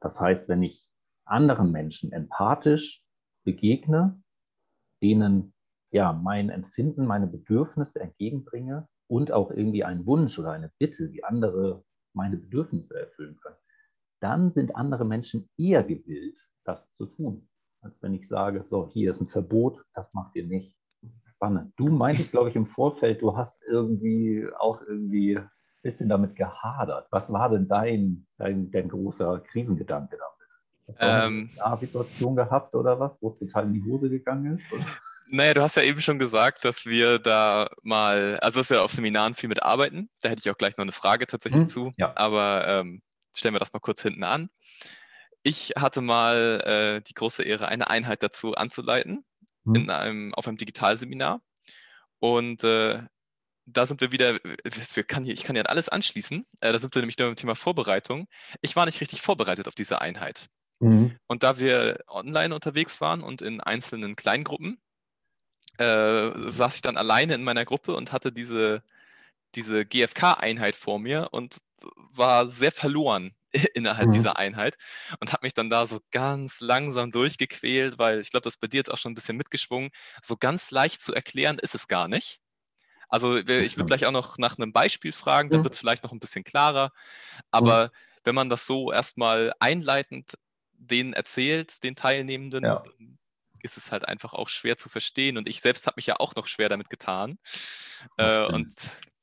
Das 0.00 0.20
heißt, 0.20 0.48
wenn 0.48 0.62
ich 0.62 0.86
anderen 1.24 1.72
Menschen 1.72 2.12
empathisch 2.12 3.02
begegne, 3.42 4.22
denen 5.02 5.53
ja 5.94 6.12
mein 6.12 6.50
Empfinden, 6.50 7.06
meine 7.06 7.28
Bedürfnisse 7.28 8.00
entgegenbringe 8.00 8.88
und 9.06 9.30
auch 9.30 9.50
irgendwie 9.52 9.84
einen 9.84 10.04
Wunsch 10.06 10.38
oder 10.38 10.50
eine 10.50 10.72
Bitte, 10.78 11.12
wie 11.12 11.22
andere 11.22 11.84
meine 12.12 12.36
Bedürfnisse 12.36 12.98
erfüllen 12.98 13.38
können, 13.40 13.56
dann 14.20 14.50
sind 14.50 14.74
andere 14.74 15.04
Menschen 15.04 15.48
eher 15.56 15.84
gewillt, 15.84 16.38
das 16.64 16.90
zu 16.92 17.06
tun, 17.06 17.48
als 17.80 18.02
wenn 18.02 18.12
ich 18.12 18.26
sage, 18.26 18.64
so, 18.64 18.88
hier 18.88 19.12
ist 19.12 19.20
ein 19.20 19.28
Verbot, 19.28 19.84
das 19.94 20.12
macht 20.12 20.34
ihr 20.34 20.46
nicht. 20.46 20.76
Spannend. 21.26 21.72
Du 21.76 21.88
meintest, 21.88 22.32
glaube 22.32 22.48
ich, 22.48 22.56
im 22.56 22.66
Vorfeld, 22.66 23.22
du 23.22 23.36
hast 23.36 23.64
irgendwie 23.64 24.48
auch 24.58 24.82
irgendwie 24.82 25.38
ein 25.38 25.50
bisschen 25.82 26.08
damit 26.08 26.34
gehadert. 26.34 27.06
Was 27.10 27.32
war 27.32 27.50
denn 27.50 27.68
dein, 27.68 28.26
dein, 28.36 28.70
dein 28.70 28.88
großer 28.88 29.40
Krisengedanke 29.40 30.16
damit? 30.16 30.88
Hast 30.88 31.02
du 31.02 31.06
ähm, 31.06 31.50
eine 31.62 31.76
Situation 31.76 32.34
gehabt 32.34 32.74
oder 32.74 32.98
was, 32.98 33.22
wo 33.22 33.28
es 33.28 33.38
total 33.38 33.66
in 33.66 33.74
die 33.74 33.84
Hose 33.84 34.10
gegangen 34.10 34.56
ist? 34.58 34.72
Oder? 34.72 34.86
Naja, 35.26 35.54
du 35.54 35.62
hast 35.62 35.76
ja 35.76 35.82
eben 35.82 36.00
schon 36.00 36.18
gesagt, 36.18 36.64
dass 36.64 36.84
wir 36.86 37.18
da 37.18 37.68
mal, 37.82 38.38
also 38.40 38.60
dass 38.60 38.70
wir 38.70 38.82
auf 38.82 38.92
Seminaren 38.92 39.34
viel 39.34 39.48
mitarbeiten. 39.48 40.10
Da 40.20 40.28
hätte 40.28 40.42
ich 40.44 40.50
auch 40.50 40.58
gleich 40.58 40.76
noch 40.76 40.82
eine 40.82 40.92
Frage 40.92 41.26
tatsächlich 41.26 41.62
hm, 41.62 41.68
zu. 41.68 41.92
Ja. 41.96 42.12
Aber 42.16 42.66
ähm, 42.68 43.02
stellen 43.34 43.54
wir 43.54 43.60
das 43.60 43.72
mal 43.72 43.80
kurz 43.80 44.02
hinten 44.02 44.24
an. 44.24 44.50
Ich 45.42 45.72
hatte 45.76 46.00
mal 46.00 46.62
äh, 46.64 47.02
die 47.02 47.14
große 47.14 47.42
Ehre, 47.42 47.68
eine 47.68 47.88
Einheit 47.88 48.22
dazu 48.22 48.54
anzuleiten 48.54 49.24
hm. 49.64 49.74
in 49.74 49.90
einem, 49.90 50.34
auf 50.34 50.46
einem 50.46 50.56
Digitalseminar. 50.56 51.42
Und 52.18 52.64
äh, 52.64 53.02
da 53.66 53.86
sind 53.86 54.00
wir 54.00 54.12
wieder, 54.12 54.34
wir 54.34 55.04
kann 55.04 55.24
hier, 55.24 55.34
ich 55.34 55.44
kann 55.44 55.56
ja 55.56 55.62
alles 55.62 55.88
anschließen. 55.88 56.46
Äh, 56.60 56.72
da 56.72 56.78
sind 56.78 56.94
wir 56.94 57.02
nämlich 57.02 57.18
nur 57.18 57.28
beim 57.28 57.36
Thema 57.36 57.54
Vorbereitung. 57.54 58.28
Ich 58.60 58.76
war 58.76 58.86
nicht 58.86 59.00
richtig 59.00 59.22
vorbereitet 59.22 59.68
auf 59.68 59.74
diese 59.74 60.00
Einheit. 60.00 60.48
Mhm. 60.80 61.18
Und 61.26 61.42
da 61.42 61.58
wir 61.58 62.00
online 62.08 62.54
unterwegs 62.54 63.00
waren 63.00 63.22
und 63.22 63.42
in 63.42 63.60
einzelnen 63.60 64.16
Kleingruppen, 64.16 64.78
äh, 65.78 66.30
saß 66.52 66.76
ich 66.76 66.82
dann 66.82 66.96
alleine 66.96 67.34
in 67.34 67.44
meiner 67.44 67.64
Gruppe 67.64 67.94
und 67.94 68.12
hatte 68.12 68.32
diese, 68.32 68.82
diese 69.54 69.84
GFK-Einheit 69.84 70.76
vor 70.76 70.98
mir 70.98 71.28
und 71.32 71.58
war 72.10 72.46
sehr 72.46 72.72
verloren 72.72 73.34
innerhalb 73.74 74.08
mhm. 74.08 74.12
dieser 74.12 74.38
Einheit 74.38 74.76
und 75.20 75.32
habe 75.32 75.44
mich 75.44 75.54
dann 75.54 75.70
da 75.70 75.86
so 75.86 76.00
ganz 76.10 76.60
langsam 76.60 77.10
durchgequält, 77.10 77.98
weil 77.98 78.20
ich 78.20 78.30
glaube, 78.30 78.44
das 78.44 78.56
bei 78.56 78.66
dir 78.66 78.78
jetzt 78.78 78.92
auch 78.92 78.98
schon 78.98 79.12
ein 79.12 79.16
bisschen 79.16 79.36
mitgeschwungen. 79.36 79.90
So 80.22 80.36
ganz 80.36 80.70
leicht 80.70 81.02
zu 81.02 81.14
erklären 81.14 81.58
ist 81.58 81.74
es 81.74 81.88
gar 81.88 82.08
nicht. 82.08 82.40
Also 83.08 83.36
ich 83.36 83.76
würde 83.76 83.84
gleich 83.84 84.06
auch 84.06 84.12
noch 84.12 84.38
nach 84.38 84.58
einem 84.58 84.72
Beispiel 84.72 85.12
fragen, 85.12 85.50
dann 85.50 85.62
wird 85.62 85.74
es 85.74 85.78
vielleicht 85.78 86.02
noch 86.02 86.12
ein 86.12 86.20
bisschen 86.20 86.42
klarer. 86.42 86.90
Aber 87.50 87.86
mhm. 87.86 87.90
wenn 88.24 88.34
man 88.34 88.48
das 88.48 88.66
so 88.66 88.90
erstmal 88.90 89.52
einleitend 89.60 90.36
denen 90.72 91.12
erzählt, 91.12 91.84
den 91.84 91.94
Teilnehmenden, 91.94 92.64
ja 92.64 92.82
ist 93.64 93.76
es 93.76 93.90
halt 93.90 94.06
einfach 94.06 94.32
auch 94.34 94.48
schwer 94.48 94.76
zu 94.76 94.88
verstehen. 94.88 95.36
Und 95.38 95.48
ich 95.48 95.60
selbst 95.60 95.86
habe 95.86 95.94
mich 95.96 96.06
ja 96.06 96.16
auch 96.18 96.34
noch 96.34 96.46
schwer 96.46 96.68
damit 96.68 96.90
getan. 96.90 97.38
Äh, 98.18 98.44
und 98.46 98.74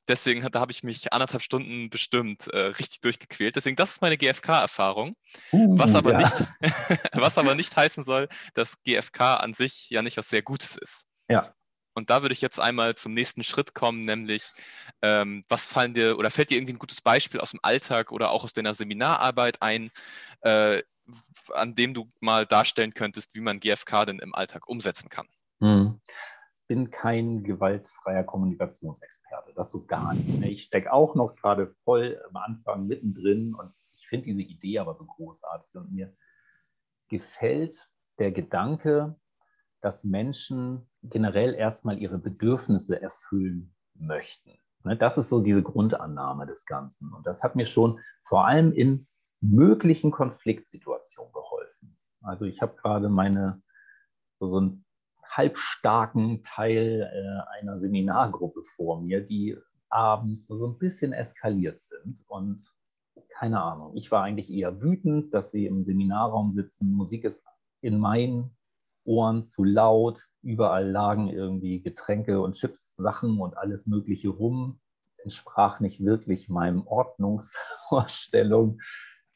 deswegen 0.08 0.46
da 0.52 0.60
habe 0.60 0.72
ich 0.72 0.84
mich 0.84 1.14
anderthalb 1.14 1.42
Stunden 1.42 1.90
bestimmt 1.90 2.48
äh, 2.48 2.58
richtig 2.58 3.02
durchgequält. 3.02 3.56
Deswegen, 3.56 3.76
das 3.76 3.92
ist 3.92 4.02
meine 4.02 4.18
GFK-Erfahrung. 4.18 5.16
Uh, 5.52 5.78
was, 5.78 5.96
aber 5.96 6.14
ja. 6.14 6.18
nicht, 6.20 6.44
was 7.14 7.38
aber 7.38 7.56
nicht 7.56 7.76
heißen 7.76 8.04
soll, 8.04 8.28
dass 8.54 8.82
GFK 8.84 9.36
an 9.36 9.54
sich 9.54 9.90
ja 9.90 10.02
nicht 10.02 10.18
was 10.18 10.30
sehr 10.30 10.42
Gutes 10.42 10.76
ist. 10.76 11.08
Ja. 11.30 11.54
Und 11.94 12.10
da 12.10 12.22
würde 12.22 12.34
ich 12.34 12.42
jetzt 12.42 12.60
einmal 12.60 12.96
zum 12.96 13.14
nächsten 13.14 13.44
Schritt 13.44 13.74
kommen, 13.74 14.06
nämlich 14.06 14.52
ähm, 15.02 15.44
was 15.50 15.66
fallen 15.66 15.94
dir 15.94 16.18
oder 16.18 16.32
fällt 16.32 16.50
dir 16.50 16.58
irgendwie 16.58 16.74
ein 16.74 16.80
gutes 16.80 17.02
Beispiel 17.02 17.42
aus 17.42 17.52
dem 17.52 17.60
Alltag 17.64 18.12
oder 18.12 18.32
auch 18.32 18.46
aus 18.46 18.54
deiner 18.54 18.74
Seminararbeit 18.74 19.62
ein, 19.62 19.92
äh, 20.42 20.82
an 21.54 21.76
dem 21.76 21.94
du 21.94 22.12
mal 22.20 22.46
darstellen 22.46 22.94
könntest, 22.94 23.36
wie 23.36 23.42
man 23.42 23.60
GFK 23.60 24.06
denn 24.06 24.20
im 24.20 24.36
Alltag 24.36 24.68
umsetzen 24.68 25.10
kann? 25.10 25.28
Hm. 25.60 26.02
bin 26.68 26.90
kein 26.90 27.44
gewaltfreier 27.44 28.24
Kommunikationsexperte, 28.24 29.54
das 29.54 29.72
so 29.72 29.86
gar 29.86 30.14
nicht. 30.14 30.44
Ich 30.46 30.64
stecke 30.64 30.92
auch 30.92 31.16
noch 31.16 31.36
gerade 31.36 31.76
voll 31.84 32.20
am 32.30 32.38
Anfang 32.38 32.88
mittendrin 32.88 33.54
und 33.54 33.74
ich 33.94 34.08
finde 34.08 34.26
diese 34.26 34.42
Idee 34.42 34.80
aber 34.80 34.96
so 34.96 35.06
großartig 35.06 35.76
und 35.76 35.92
mir 35.92 36.16
gefällt 37.10 37.90
der 38.20 38.32
Gedanke, 38.32 39.16
dass 39.82 40.04
Menschen 40.04 40.90
generell 41.04 41.54
erstmal 41.54 42.00
ihre 42.00 42.18
Bedürfnisse 42.18 43.02
erfüllen 43.02 43.76
möchten. 43.96 44.52
Ne, 44.84 44.98
das 44.98 45.18
ist 45.18 45.30
so 45.30 45.42
diese 45.42 45.62
Grundannahme 45.62 46.46
des 46.46 46.66
Ganzen. 46.66 47.14
Und 47.14 47.28
das 47.28 47.44
hat 47.44 47.56
mir 47.56 47.66
schon 47.66 48.00
vor 48.24 48.48
allem 48.48 48.72
in 48.72 49.08
möglichen 49.42 50.12
Konfliktsituationen 50.12 51.34
geholfen. 51.34 51.98
Also 52.22 52.46
ich 52.46 52.62
habe 52.62 52.76
gerade 52.76 53.10
meine 53.10 53.62
so, 54.40 54.48
so 54.48 54.58
einen 54.58 54.86
halbstarken 55.24 56.44
Teil 56.44 57.10
äh, 57.14 57.60
einer 57.60 57.78
Seminargruppe 57.78 58.64
vor 58.64 59.02
mir, 59.02 59.22
die 59.22 59.58
abends 59.90 60.48
so 60.48 60.68
ein 60.68 60.78
bisschen 60.78 61.14
eskaliert 61.14 61.80
sind 61.80 62.24
und 62.28 62.72
keine 63.30 63.62
Ahnung. 63.62 63.96
Ich 63.96 64.12
war 64.12 64.24
eigentlich 64.24 64.50
eher 64.52 64.82
wütend, 64.82 65.34
dass 65.34 65.52
sie 65.52 65.66
im 65.66 65.84
Seminarraum 65.84 66.54
sitzen. 66.54 66.92
Musik 66.94 67.24
ist 67.24 67.44
in 67.82 67.98
meinen 68.00 68.56
Ohren 69.04 69.46
zu 69.46 69.64
laut. 69.64 70.28
Überall 70.42 70.90
lagen 70.90 71.28
irgendwie 71.28 71.82
Getränke 71.82 72.42
und 72.42 72.54
Chips, 72.54 72.96
Sachen 72.96 73.40
und 73.40 73.58
alles 73.58 73.88
Mögliche 73.88 74.30
rum. 74.30 74.80
Entsprach 75.18 75.80
nicht 75.80 76.04
wirklich 76.04 76.50
meinem 76.50 76.86
Ordnungsvorstellung. 76.88 78.80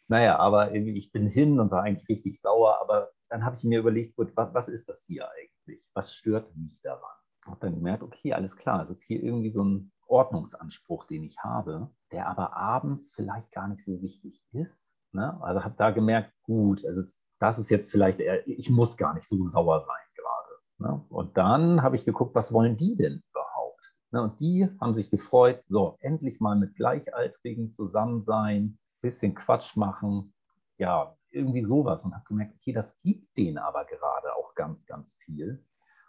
Naja, 0.07 0.37
aber 0.37 0.73
ich 0.73 1.11
bin 1.11 1.27
hin 1.27 1.59
und 1.59 1.71
war 1.71 1.83
eigentlich 1.83 2.07
richtig 2.09 2.39
sauer, 2.39 2.79
aber 2.81 3.09
dann 3.29 3.43
habe 3.43 3.55
ich 3.55 3.63
mir 3.63 3.79
überlegt, 3.79 4.15
gut, 4.15 4.31
was, 4.35 4.53
was 4.53 4.67
ist 4.67 4.87
das 4.87 5.05
hier 5.05 5.27
eigentlich? 5.31 5.89
Was 5.93 6.13
stört 6.13 6.55
mich 6.55 6.79
daran? 6.81 7.01
Habe 7.47 7.59
dann 7.59 7.75
gemerkt, 7.75 8.03
okay, 8.03 8.33
alles 8.33 8.55
klar, 8.55 8.83
es 8.83 8.89
ist 8.89 9.03
hier 9.03 9.21
irgendwie 9.21 9.51
so 9.51 9.63
ein 9.63 9.91
Ordnungsanspruch, 10.07 11.05
den 11.05 11.23
ich 11.23 11.39
habe, 11.39 11.89
der 12.11 12.27
aber 12.27 12.55
abends 12.55 13.11
vielleicht 13.15 13.51
gar 13.51 13.67
nicht 13.67 13.83
so 13.83 14.01
wichtig 14.01 14.43
ist. 14.51 14.95
Ne? 15.11 15.41
Also 15.41 15.63
habe 15.63 15.75
da 15.77 15.91
gemerkt, 15.91 16.31
gut, 16.43 16.83
ist, 16.83 17.23
das 17.39 17.57
ist 17.57 17.69
jetzt 17.69 17.91
vielleicht 17.91 18.19
eher, 18.19 18.47
ich 18.47 18.69
muss 18.69 18.97
gar 18.97 19.13
nicht 19.13 19.27
so 19.27 19.43
sauer 19.43 19.81
sein 19.81 20.05
gerade. 20.15 20.93
Ne? 20.93 21.05
Und 21.09 21.37
dann 21.37 21.81
habe 21.81 21.95
ich 21.95 22.05
geguckt, 22.05 22.35
was 22.35 22.53
wollen 22.53 22.77
die 22.77 22.95
denn 22.95 23.23
überhaupt? 23.31 23.95
Ne? 24.11 24.21
Und 24.21 24.39
die 24.39 24.69
haben 24.79 24.93
sich 24.93 25.09
gefreut, 25.09 25.63
so 25.67 25.97
endlich 25.99 26.39
mal 26.39 26.55
mit 26.55 26.75
Gleichaltrigen 26.75 27.71
zusammen 27.71 28.23
sein, 28.23 28.77
bisschen 29.05 29.35
Quatsch 29.35 29.77
machen, 29.77 30.33
ja, 30.77 31.15
irgendwie 31.29 31.61
sowas 31.61 32.03
und 32.05 32.13
habe 32.13 32.25
gemerkt, 32.25 32.55
okay, 32.55 32.73
das 32.73 32.97
gibt 32.99 33.37
denen 33.37 33.57
aber 33.57 33.85
gerade 33.85 34.35
auch 34.35 34.55
ganz, 34.55 34.85
ganz 34.85 35.13
viel 35.13 35.63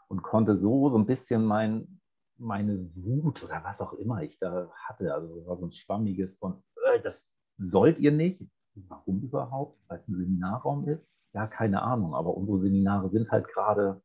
und 0.08 0.22
konnte 0.22 0.56
so 0.56 0.88
so 0.88 0.98
ein 0.98 1.06
bisschen 1.06 1.44
mein, 1.44 2.00
meine 2.38 2.88
Wut 2.94 3.44
oder 3.44 3.62
was 3.64 3.80
auch 3.80 3.92
immer 3.94 4.22
ich 4.22 4.38
da 4.38 4.70
hatte, 4.86 5.12
also 5.12 5.46
war 5.46 5.56
so 5.56 5.66
ein 5.66 5.72
schwammiges 5.72 6.36
von, 6.36 6.62
äh, 6.86 7.00
das 7.00 7.32
sollt 7.58 7.98
ihr 7.98 8.12
nicht. 8.12 8.46
Warum 8.74 9.22
überhaupt? 9.22 9.80
Weil 9.88 9.98
es 9.98 10.08
ein 10.08 10.16
Seminarraum 10.16 10.84
ist? 10.84 11.16
Ja, 11.32 11.46
keine 11.46 11.82
Ahnung, 11.82 12.14
aber 12.14 12.34
unsere 12.34 12.60
Seminare 12.60 13.08
sind 13.08 13.30
halt 13.30 13.48
gerade, 13.48 14.02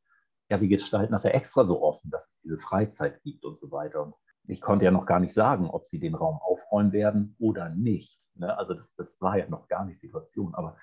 ja, 0.49 0.59
wir 0.59 0.67
gestalten 0.67 1.11
das 1.11 1.23
ja 1.23 1.31
extra 1.31 1.65
so 1.65 1.81
offen, 1.81 2.09
dass 2.09 2.27
es 2.27 2.39
diese 2.39 2.57
Freizeit 2.57 3.21
gibt 3.21 3.45
und 3.45 3.57
so 3.57 3.71
weiter. 3.71 4.03
Und 4.03 4.15
ich 4.47 4.61
konnte 4.61 4.85
ja 4.85 4.91
noch 4.91 5.05
gar 5.05 5.19
nicht 5.19 5.33
sagen, 5.33 5.69
ob 5.69 5.85
sie 5.85 5.99
den 5.99 6.15
Raum 6.15 6.37
aufräumen 6.37 6.91
werden 6.91 7.35
oder 7.39 7.69
nicht. 7.69 8.29
Ne? 8.35 8.57
Also 8.57 8.73
das, 8.73 8.95
das 8.95 9.21
war 9.21 9.37
ja 9.37 9.47
noch 9.47 9.67
gar 9.67 9.85
nicht 9.85 9.99
Situation. 9.99 10.55
Aber 10.55 10.77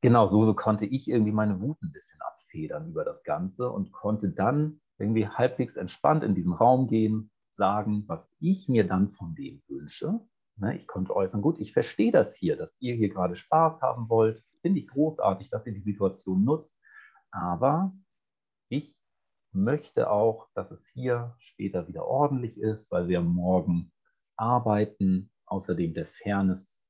genau 0.00 0.26
so, 0.26 0.44
so 0.44 0.54
konnte 0.54 0.86
ich 0.86 1.08
irgendwie 1.08 1.32
meine 1.32 1.60
Wut 1.60 1.80
ein 1.82 1.92
bisschen 1.92 2.20
abfedern 2.20 2.88
über 2.88 3.04
das 3.04 3.22
Ganze 3.24 3.70
und 3.70 3.92
konnte 3.92 4.30
dann 4.30 4.80
irgendwie 4.98 5.28
halbwegs 5.28 5.76
entspannt 5.76 6.24
in 6.24 6.34
diesen 6.34 6.52
Raum 6.52 6.88
gehen, 6.88 7.30
sagen, 7.52 8.04
was 8.06 8.30
ich 8.38 8.68
mir 8.68 8.86
dann 8.86 9.10
von 9.10 9.34
dem 9.34 9.62
wünsche. 9.68 10.20
Ne? 10.56 10.76
Ich 10.76 10.86
konnte 10.86 11.14
äußern, 11.14 11.42
gut, 11.42 11.58
ich 11.58 11.72
verstehe 11.72 12.12
das 12.12 12.34
hier, 12.36 12.56
dass 12.56 12.76
ihr 12.80 12.94
hier 12.94 13.08
gerade 13.08 13.34
Spaß 13.34 13.82
haben 13.82 14.08
wollt. 14.08 14.42
Finde 14.60 14.80
ich 14.80 14.88
großartig, 14.88 15.50
dass 15.50 15.66
ihr 15.66 15.72
die 15.72 15.80
Situation 15.80 16.44
nutzt. 16.44 16.78
Aber 17.30 17.92
ich 18.68 18.96
möchte 19.52 20.10
auch, 20.10 20.48
dass 20.54 20.70
es 20.70 20.88
hier 20.88 21.34
später 21.38 21.88
wieder 21.88 22.06
ordentlich 22.06 22.60
ist, 22.60 22.90
weil 22.90 23.08
wir 23.08 23.20
morgen 23.20 23.92
arbeiten. 24.36 25.30
Außerdem 25.46 25.94
der 25.94 26.06
Fairness 26.06 26.82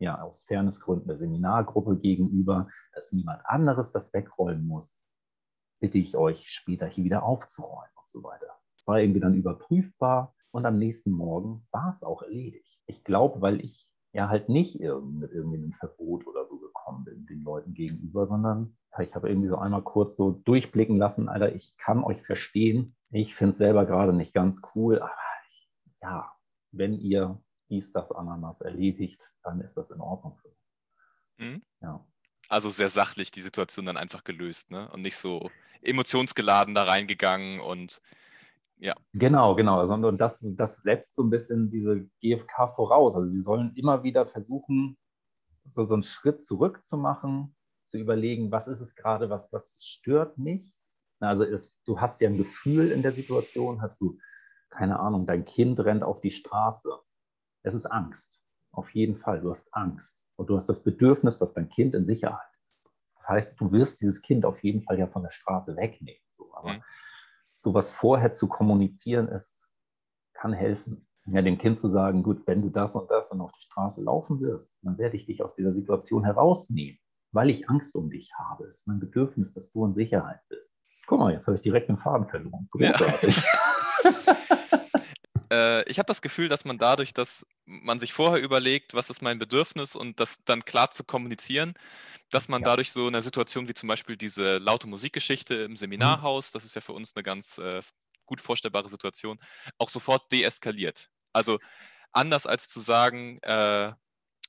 ja 0.00 0.20
aus 0.20 0.44
Fairnessgründen 0.44 1.06
der 1.06 1.18
Seminargruppe 1.18 1.96
gegenüber, 1.96 2.68
dass 2.92 3.12
niemand 3.12 3.42
anderes 3.44 3.92
das 3.92 4.12
wegrollen 4.12 4.66
muss, 4.66 5.04
bitte 5.80 5.98
ich 5.98 6.16
euch 6.16 6.48
später 6.48 6.86
hier 6.86 7.04
wieder 7.04 7.22
aufzuräumen 7.22 7.92
und 7.94 8.08
so 8.08 8.22
weiter. 8.22 8.58
Es 8.76 8.86
war 8.86 8.98
irgendwie 8.98 9.20
dann 9.20 9.34
überprüfbar 9.34 10.34
und 10.50 10.66
am 10.66 10.78
nächsten 10.78 11.12
Morgen 11.12 11.66
war 11.70 11.90
es 11.90 12.02
auch 12.02 12.22
erledigt. 12.22 12.82
Ich 12.86 13.04
glaube, 13.04 13.40
weil 13.40 13.60
ich 13.60 13.89
ja 14.12 14.28
halt 14.28 14.48
nicht 14.48 14.80
mit 14.80 15.32
irgendwie 15.32 15.58
einem 15.58 15.72
Verbot 15.72 16.26
oder 16.26 16.46
so 16.48 16.58
gekommen 16.58 17.04
bin 17.04 17.26
den 17.26 17.42
Leuten 17.42 17.74
gegenüber, 17.74 18.26
sondern 18.26 18.76
ich 18.98 19.14
habe 19.14 19.28
irgendwie 19.28 19.48
so 19.48 19.56
einmal 19.56 19.82
kurz 19.82 20.16
so 20.16 20.32
durchblicken 20.32 20.98
lassen, 20.98 21.28
Alter, 21.28 21.54
ich 21.54 21.76
kann 21.76 22.02
euch 22.02 22.22
verstehen. 22.22 22.96
Ich 23.10 23.34
finde 23.34 23.52
es 23.52 23.58
selber 23.58 23.86
gerade 23.86 24.12
nicht 24.12 24.34
ganz 24.34 24.60
cool, 24.74 24.98
aber 25.00 25.12
ich, 25.48 25.70
ja, 26.02 26.32
wenn 26.72 26.94
ihr 26.94 27.40
dies, 27.68 27.92
das, 27.92 28.10
Ananas 28.10 28.60
erledigt, 28.60 29.32
dann 29.42 29.60
ist 29.60 29.76
das 29.76 29.90
in 29.90 30.00
Ordnung 30.00 30.36
für 30.38 30.48
mich. 30.48 31.48
Mhm. 31.48 31.62
Ja. 31.80 32.04
Also 32.48 32.68
sehr 32.68 32.88
sachlich 32.88 33.30
die 33.30 33.40
Situation 33.40 33.86
dann 33.86 33.96
einfach 33.96 34.24
gelöst, 34.24 34.72
ne? 34.72 34.90
Und 34.90 35.02
nicht 35.02 35.16
so 35.16 35.50
emotionsgeladen 35.82 36.74
da 36.74 36.82
reingegangen 36.82 37.60
und 37.60 38.02
ja. 38.80 38.94
Genau, 39.12 39.54
genau. 39.54 39.78
Also, 39.78 39.94
und 39.94 40.20
das, 40.20 40.40
das 40.56 40.82
setzt 40.82 41.14
so 41.14 41.22
ein 41.22 41.30
bisschen 41.30 41.68
diese 41.68 42.08
GfK 42.22 42.74
voraus. 42.74 43.14
Also 43.14 43.30
wir 43.30 43.42
sollen 43.42 43.74
immer 43.76 44.02
wieder 44.02 44.26
versuchen, 44.26 44.96
so, 45.66 45.84
so 45.84 45.94
einen 45.94 46.02
Schritt 46.02 46.40
zurück 46.40 46.84
zu 46.84 46.96
machen, 46.96 47.54
zu 47.84 47.98
überlegen, 47.98 48.50
was 48.50 48.68
ist 48.68 48.80
es 48.80 48.94
gerade, 48.94 49.28
was, 49.28 49.52
was 49.52 49.84
stört 49.84 50.38
mich. 50.38 50.72
Also 51.20 51.44
ist, 51.44 51.86
du 51.86 52.00
hast 52.00 52.22
ja 52.22 52.30
ein 52.30 52.38
Gefühl 52.38 52.90
in 52.90 53.02
der 53.02 53.12
Situation, 53.12 53.82
hast 53.82 54.00
du, 54.00 54.18
keine 54.70 54.98
Ahnung, 54.98 55.26
dein 55.26 55.44
Kind 55.44 55.78
rennt 55.80 56.02
auf 56.02 56.22
die 56.22 56.30
Straße. 56.30 56.90
Es 57.62 57.74
ist 57.74 57.84
Angst. 57.84 58.40
Auf 58.72 58.94
jeden 58.94 59.16
Fall. 59.16 59.42
Du 59.42 59.50
hast 59.50 59.74
Angst. 59.74 60.24
Und 60.36 60.48
du 60.48 60.56
hast 60.56 60.70
das 60.70 60.82
Bedürfnis, 60.82 61.38
dass 61.38 61.52
dein 61.52 61.68
Kind 61.68 61.94
in 61.94 62.06
Sicherheit 62.06 62.48
ist. 62.66 62.90
Das 63.16 63.28
heißt, 63.28 63.60
du 63.60 63.72
wirst 63.72 64.00
dieses 64.00 64.22
Kind 64.22 64.46
auf 64.46 64.64
jeden 64.64 64.80
Fall 64.80 64.98
ja 64.98 65.06
von 65.06 65.22
der 65.22 65.32
Straße 65.32 65.76
wegnehmen. 65.76 66.22
So. 66.30 66.50
Aber 66.54 66.72
mhm 66.72 66.82
sowas 67.60 67.90
vorher 67.90 68.32
zu 68.32 68.48
kommunizieren, 68.48 69.28
ist, 69.28 69.68
kann 70.34 70.52
helfen. 70.52 71.06
Ja, 71.26 71.42
dem 71.42 71.58
Kind 71.58 71.78
zu 71.78 71.88
sagen, 71.88 72.22
gut, 72.22 72.46
wenn 72.46 72.62
du 72.62 72.70
das 72.70 72.96
und 72.96 73.10
das 73.10 73.30
und 73.30 73.40
auf 73.40 73.52
die 73.52 73.60
Straße 73.60 74.02
laufen 74.02 74.40
wirst, 74.40 74.74
dann 74.82 74.98
werde 74.98 75.16
ich 75.16 75.26
dich 75.26 75.42
aus 75.44 75.54
dieser 75.54 75.72
Situation 75.72 76.24
herausnehmen, 76.24 76.98
weil 77.32 77.50
ich 77.50 77.68
Angst 77.68 77.94
um 77.94 78.10
dich 78.10 78.32
habe. 78.36 78.64
Es 78.64 78.78
ist 78.78 78.88
mein 78.88 79.00
Bedürfnis, 79.00 79.52
dass 79.52 79.70
du 79.70 79.84
in 79.84 79.94
Sicherheit 79.94 80.40
bist. 80.48 80.76
Guck 81.06 81.20
mal, 81.20 81.32
jetzt 81.32 81.46
habe 81.46 81.56
ich 81.56 81.60
direkt 81.60 81.88
den 81.88 81.98
Faden 81.98 82.26
verloren. 82.26 82.68
Großartig. 82.70 83.36
Ja. 83.36 83.42
äh, 85.50 85.88
ich 85.88 85.98
habe 85.98 86.06
das 86.06 86.22
Gefühl, 86.22 86.48
dass 86.48 86.64
man 86.64 86.78
dadurch, 86.78 87.12
dass 87.14 87.46
man 87.64 88.00
sich 88.00 88.12
vorher 88.12 88.42
überlegt, 88.42 88.94
was 88.94 89.10
ist 89.10 89.22
mein 89.22 89.38
Bedürfnis 89.38 89.96
und 89.96 90.20
das 90.20 90.44
dann 90.44 90.64
klar 90.64 90.90
zu 90.90 91.04
kommunizieren, 91.04 91.74
dass 92.30 92.48
man 92.48 92.62
ja. 92.62 92.66
dadurch 92.66 92.92
so 92.92 93.06
eine 93.06 93.22
Situation 93.22 93.68
wie 93.68 93.74
zum 93.74 93.88
Beispiel 93.88 94.16
diese 94.16 94.58
laute 94.58 94.86
Musikgeschichte 94.86 95.54
im 95.54 95.72
mhm. 95.72 95.76
Seminarhaus, 95.76 96.52
das 96.52 96.64
ist 96.64 96.74
ja 96.74 96.80
für 96.80 96.92
uns 96.92 97.14
eine 97.14 97.22
ganz 97.22 97.58
äh, 97.58 97.82
gut 98.26 98.40
vorstellbare 98.40 98.88
Situation, 98.88 99.38
auch 99.78 99.88
sofort 99.88 100.30
deeskaliert. 100.32 101.10
Also 101.32 101.58
anders 102.12 102.46
als 102.46 102.68
zu 102.68 102.80
sagen, 102.80 103.38
äh, 103.42 103.92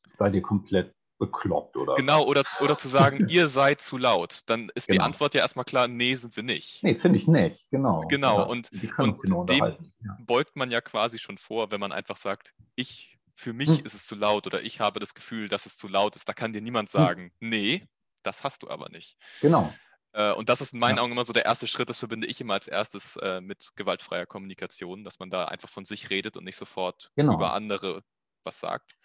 seid 0.05 0.33
ihr 0.33 0.41
komplett 0.41 0.93
bekloppt 1.21 1.77
oder 1.77 1.93
genau 1.95 2.25
oder 2.25 2.43
oder 2.61 2.75
zu 2.77 2.87
sagen 2.87 3.27
ihr 3.29 3.47
seid 3.47 3.79
zu 3.79 3.97
laut 3.97 4.41
dann 4.47 4.69
ist 4.73 4.87
genau. 4.87 4.97
die 4.97 5.05
Antwort 5.05 5.35
ja 5.35 5.41
erstmal 5.41 5.65
klar 5.65 5.87
nee 5.87 6.15
sind 6.15 6.35
wir 6.35 6.43
nicht 6.43 6.83
nee 6.83 6.95
finde 6.95 7.17
ich 7.17 7.27
nicht 7.27 7.69
genau 7.69 8.01
genau 8.09 8.39
ja, 8.39 8.43
und, 8.43 8.71
und 8.97 9.49
dem 9.49 9.65
ja. 9.65 10.17
beugt 10.25 10.55
man 10.55 10.71
ja 10.71 10.81
quasi 10.81 11.19
schon 11.19 11.37
vor 11.37 11.71
wenn 11.71 11.79
man 11.79 11.91
einfach 11.91 12.17
sagt 12.17 12.55
ich 12.75 13.19
für 13.35 13.53
mich 13.53 13.69
hm. 13.69 13.85
ist 13.85 13.93
es 13.93 14.05
zu 14.05 14.15
laut 14.15 14.45
oder 14.47 14.61
ich 14.61 14.79
habe 14.79 14.99
das 14.99 15.15
Gefühl, 15.15 15.49
dass 15.49 15.65
es 15.65 15.75
zu 15.75 15.87
laut 15.87 16.15
ist. 16.15 16.29
Da 16.29 16.33
kann 16.33 16.53
dir 16.53 16.61
niemand 16.61 16.89
hm. 16.89 16.91
sagen, 16.91 17.21
hm. 17.39 17.49
nee, 17.49 17.87
das 18.23 18.43
hast 18.43 18.63
du 18.63 18.69
aber 18.69 18.89
nicht. 18.89 19.17
Genau. 19.41 19.73
Äh, 20.13 20.33
und 20.33 20.49
das 20.49 20.61
ist 20.61 20.73
in 20.73 20.79
meinen 20.79 20.97
ja. 20.97 21.03
Augen 21.03 21.11
immer 21.11 21.23
so 21.23 21.33
der 21.33 21.45
erste 21.45 21.67
Schritt, 21.67 21.89
das 21.89 21.99
verbinde 21.99 22.27
ich 22.27 22.39
immer 22.39 22.53
als 22.53 22.67
erstes 22.67 23.15
äh, 23.17 23.41
mit 23.41 23.69
gewaltfreier 23.75 24.25
Kommunikation, 24.25 25.03
dass 25.03 25.19
man 25.19 25.29
da 25.29 25.45
einfach 25.45 25.69
von 25.69 25.85
sich 25.85 26.09
redet 26.09 26.37
und 26.37 26.43
nicht 26.43 26.57
sofort 26.57 27.11
genau. 27.15 27.33
über 27.33 27.53
andere 27.53 28.03
was 28.43 28.59
sagt. 28.59 28.95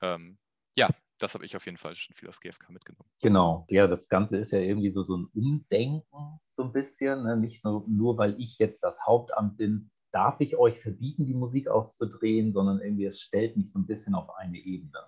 Ähm, 0.00 0.38
ja, 0.76 0.88
das 1.18 1.34
habe 1.34 1.44
ich 1.44 1.56
auf 1.56 1.64
jeden 1.64 1.78
Fall 1.78 1.94
schon 1.94 2.14
viel 2.14 2.28
aus 2.28 2.40
GFK 2.40 2.70
mitgenommen. 2.70 3.08
Genau. 3.22 3.66
Ja, 3.70 3.86
das 3.86 4.08
Ganze 4.08 4.36
ist 4.36 4.52
ja 4.52 4.58
irgendwie 4.58 4.90
so, 4.90 5.02
so 5.02 5.16
ein 5.16 5.26
Umdenken, 5.34 6.40
so 6.48 6.62
ein 6.62 6.72
bisschen. 6.72 7.24
Ne? 7.24 7.36
Nicht 7.36 7.64
nur, 7.64 7.84
nur, 7.88 8.18
weil 8.18 8.38
ich 8.40 8.58
jetzt 8.58 8.82
das 8.82 9.06
Hauptamt 9.06 9.56
bin, 9.56 9.90
darf 10.12 10.40
ich 10.40 10.56
euch 10.56 10.80
verbieten, 10.80 11.26
die 11.26 11.34
Musik 11.34 11.68
auszudrehen, 11.68 12.52
sondern 12.52 12.80
irgendwie 12.80 13.04
es 13.04 13.20
stellt 13.20 13.56
mich 13.56 13.72
so 13.72 13.78
ein 13.78 13.86
bisschen 13.86 14.14
auf 14.14 14.34
eine 14.36 14.58
Ebene. 14.58 14.98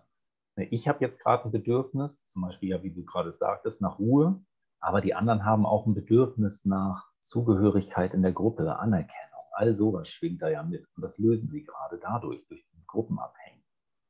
Ich 0.70 0.88
habe 0.88 1.04
jetzt 1.04 1.20
gerade 1.20 1.44
ein 1.44 1.52
Bedürfnis, 1.52 2.26
zum 2.26 2.42
Beispiel 2.42 2.70
ja, 2.70 2.82
wie 2.82 2.90
du 2.90 3.04
gerade 3.04 3.32
sagtest, 3.32 3.80
nach 3.80 3.98
Ruhe, 3.98 4.42
aber 4.80 5.00
die 5.00 5.14
anderen 5.14 5.44
haben 5.44 5.66
auch 5.66 5.86
ein 5.86 5.94
Bedürfnis 5.94 6.64
nach 6.64 7.08
Zugehörigkeit 7.20 8.14
in 8.14 8.22
der 8.22 8.32
Gruppe, 8.32 8.78
Anerkennung. 8.78 9.24
All 9.52 9.74
sowas 9.74 10.08
schwingt 10.08 10.42
da 10.42 10.48
ja 10.48 10.62
mit. 10.62 10.86
Und 10.96 11.02
das 11.02 11.18
lösen 11.18 11.48
sie 11.48 11.64
gerade 11.64 11.98
dadurch, 11.98 12.44
durch 12.48 12.64
dieses 12.70 12.86
Gruppenabhängen. 12.86 13.62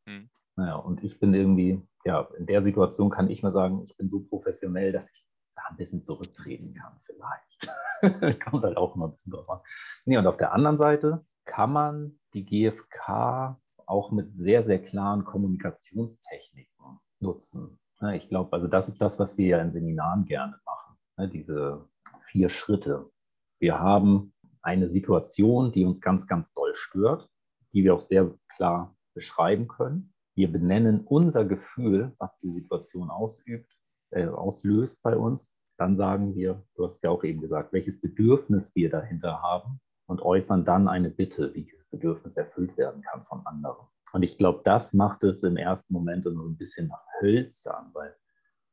Hm. 0.07 0.31
Naja, 0.59 0.75
und 0.75 1.05
ich 1.05 1.21
bin 1.21 1.33
irgendwie, 1.35 1.81
ja, 2.05 2.29
in 2.37 2.47
der 2.47 2.63
Situation 2.63 3.11
kann 3.11 3.31
ich 3.31 3.45
mal 3.45 3.53
sagen, 3.53 3.85
ich 3.85 3.97
bin 3.97 4.11
so 4.11 4.25
professionell, 4.25 4.91
dass 4.91 5.09
ich 5.13 5.25
da 5.55 5.63
ein 5.71 5.77
bisschen 5.77 6.03
zurücktreten 6.03 6.75
kann, 6.75 7.01
vielleicht. 7.05 8.41
Kommt 8.45 8.65
halt 8.65 8.77
auch 8.77 8.97
immer 8.97 9.07
ein 9.07 9.13
bisschen 9.13 9.35
drauf 9.35 9.49
an. 9.49 9.61
Nee, 10.05 10.19
und 10.19 10.27
auf 10.27 10.37
der 10.37 10.53
anderen 10.53 10.77
Seite 10.77 11.25
kann 11.45 11.73
man 11.73 12.19
die 12.35 12.45
GfK 12.45 13.57
auch 13.87 14.11
mit 14.11 14.37
sehr, 14.37 14.65
sehr 14.65 14.83
klaren 14.83 15.25
Kommunikationstechniken 15.25 16.99
nutzen. 17.21 17.79
Ich 18.15 18.29
glaube, 18.29 18.53
also 18.53 18.67
das 18.67 18.89
ist 18.89 19.01
das, 19.01 19.21
was 19.21 19.39
wir 19.39 19.47
ja 19.47 19.61
in 19.61 19.71
Seminaren 19.71 20.25
gerne 20.25 20.59
machen. 20.67 20.99
Ne, 21.19 21.29
diese 21.29 21.89
vier 22.33 22.49
Schritte. 22.49 23.13
Wir 23.61 23.79
haben 23.79 24.35
eine 24.63 24.89
Situation, 24.89 25.71
die 25.71 25.85
uns 25.85 26.01
ganz, 26.01 26.27
ganz 26.27 26.53
doll 26.53 26.75
stört, 26.75 27.31
die 27.73 27.85
wir 27.85 27.95
auch 27.95 28.01
sehr 28.01 28.35
klar 28.49 28.97
beschreiben 29.15 29.69
können. 29.69 30.13
Wir 30.39 30.51
benennen 30.51 31.01
unser 31.05 31.45
Gefühl, 31.45 32.15
was 32.19 32.39
die 32.39 32.51
Situation 32.51 33.11
ausübt, 33.11 33.77
äh, 34.11 34.27
auslöst 34.27 35.03
bei 35.03 35.17
uns 35.17 35.59
dann 35.79 35.97
sagen 35.97 36.35
wir, 36.35 36.65
du 36.75 36.85
hast 36.85 37.03
ja 37.03 37.11
auch 37.11 37.23
eben 37.23 37.41
gesagt, 37.41 37.73
welches 37.73 38.01
Bedürfnis 38.01 38.75
wir 38.75 38.91
dahinter 38.91 39.41
haben 39.41 39.81
und 40.07 40.21
äußern 40.21 40.65
dann 40.65 40.89
eine 40.89 41.09
Bitte, 41.09 41.55
wie 41.55 41.63
dieses 41.63 41.89
Bedürfnis 41.89 42.37
erfüllt 42.37 42.77
werden 42.77 43.01
kann 43.03 43.25
von 43.25 43.47
anderen. 43.47 43.87
Und 44.13 44.23
ich 44.23 44.37
glaube, 44.37 44.63
das 44.65 44.93
macht 44.93 45.23
es 45.23 45.45
im 45.45 45.57
ersten 45.57 45.95
Moment 45.95 46.25
nur 46.25 46.47
ein 46.47 46.57
bisschen 46.57 46.93
hölzern, 47.21 47.91
weil 47.93 48.15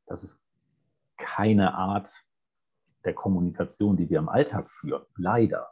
das 0.06 0.24
ist 0.24 0.40
keine 1.16 1.74
Art 1.74 2.24
der 3.04 3.14
Kommunikation, 3.14 3.96
die 3.96 4.10
wir 4.10 4.18
im 4.18 4.28
Alltag 4.28 4.70
führen. 4.70 5.06
Leider. 5.16 5.70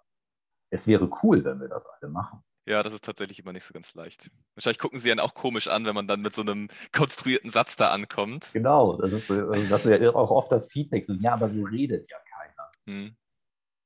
Es 0.70 0.87
wäre 0.87 1.11
cool, 1.22 1.44
wenn 1.44 1.61
wir 1.61 1.68
das 1.68 1.87
alle 1.87 2.11
machen. 2.12 2.44
Ja, 2.66 2.83
das 2.83 2.94
ist 2.94 3.05
tatsächlich 3.05 3.38
immer 3.40 3.53
nicht 3.53 3.64
so 3.64 3.74
ganz 3.74 3.94
leicht. 3.94 4.31
Wahrscheinlich 4.55 4.79
gucken 4.79 4.98
sie 4.98 5.11
dann 5.11 5.20
auch 5.20 5.35
komisch 5.35 5.68
an, 5.68 5.85
wenn 5.85 5.94
man 5.94 6.09
dann 6.09 6.22
mit 6.22 6.33
so 6.33 6.40
einem 6.40 6.68
konstruierten 6.92 7.50
Satz 7.50 7.77
da 7.77 7.90
ankommt. 7.90 8.50
Genau, 8.55 8.96
das 8.96 9.12
ist, 9.12 9.31
also 9.31 9.68
das 9.68 9.85
ist 9.85 10.00
ja 10.00 10.14
auch 10.14 10.31
oft 10.31 10.50
das 10.50 10.68
Feedback. 10.68 11.05
So, 11.05 11.12
ja, 11.14 11.35
aber 11.35 11.50
so 11.50 11.62
redet 11.62 12.11
ja 12.11 12.16
keiner. 12.38 12.70
Hm. 12.87 13.16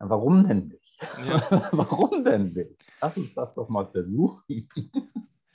Ja, 0.00 0.08
warum 0.08 0.46
denn 0.46 0.68
nicht? 0.68 0.98
Ja. 1.26 1.68
warum 1.72 2.24
denn 2.24 2.52
nicht? 2.52 2.70
Lass 3.00 3.16
uns 3.16 3.34
das 3.34 3.54
doch 3.54 3.68
mal 3.68 3.86
versuchen. 3.86 4.68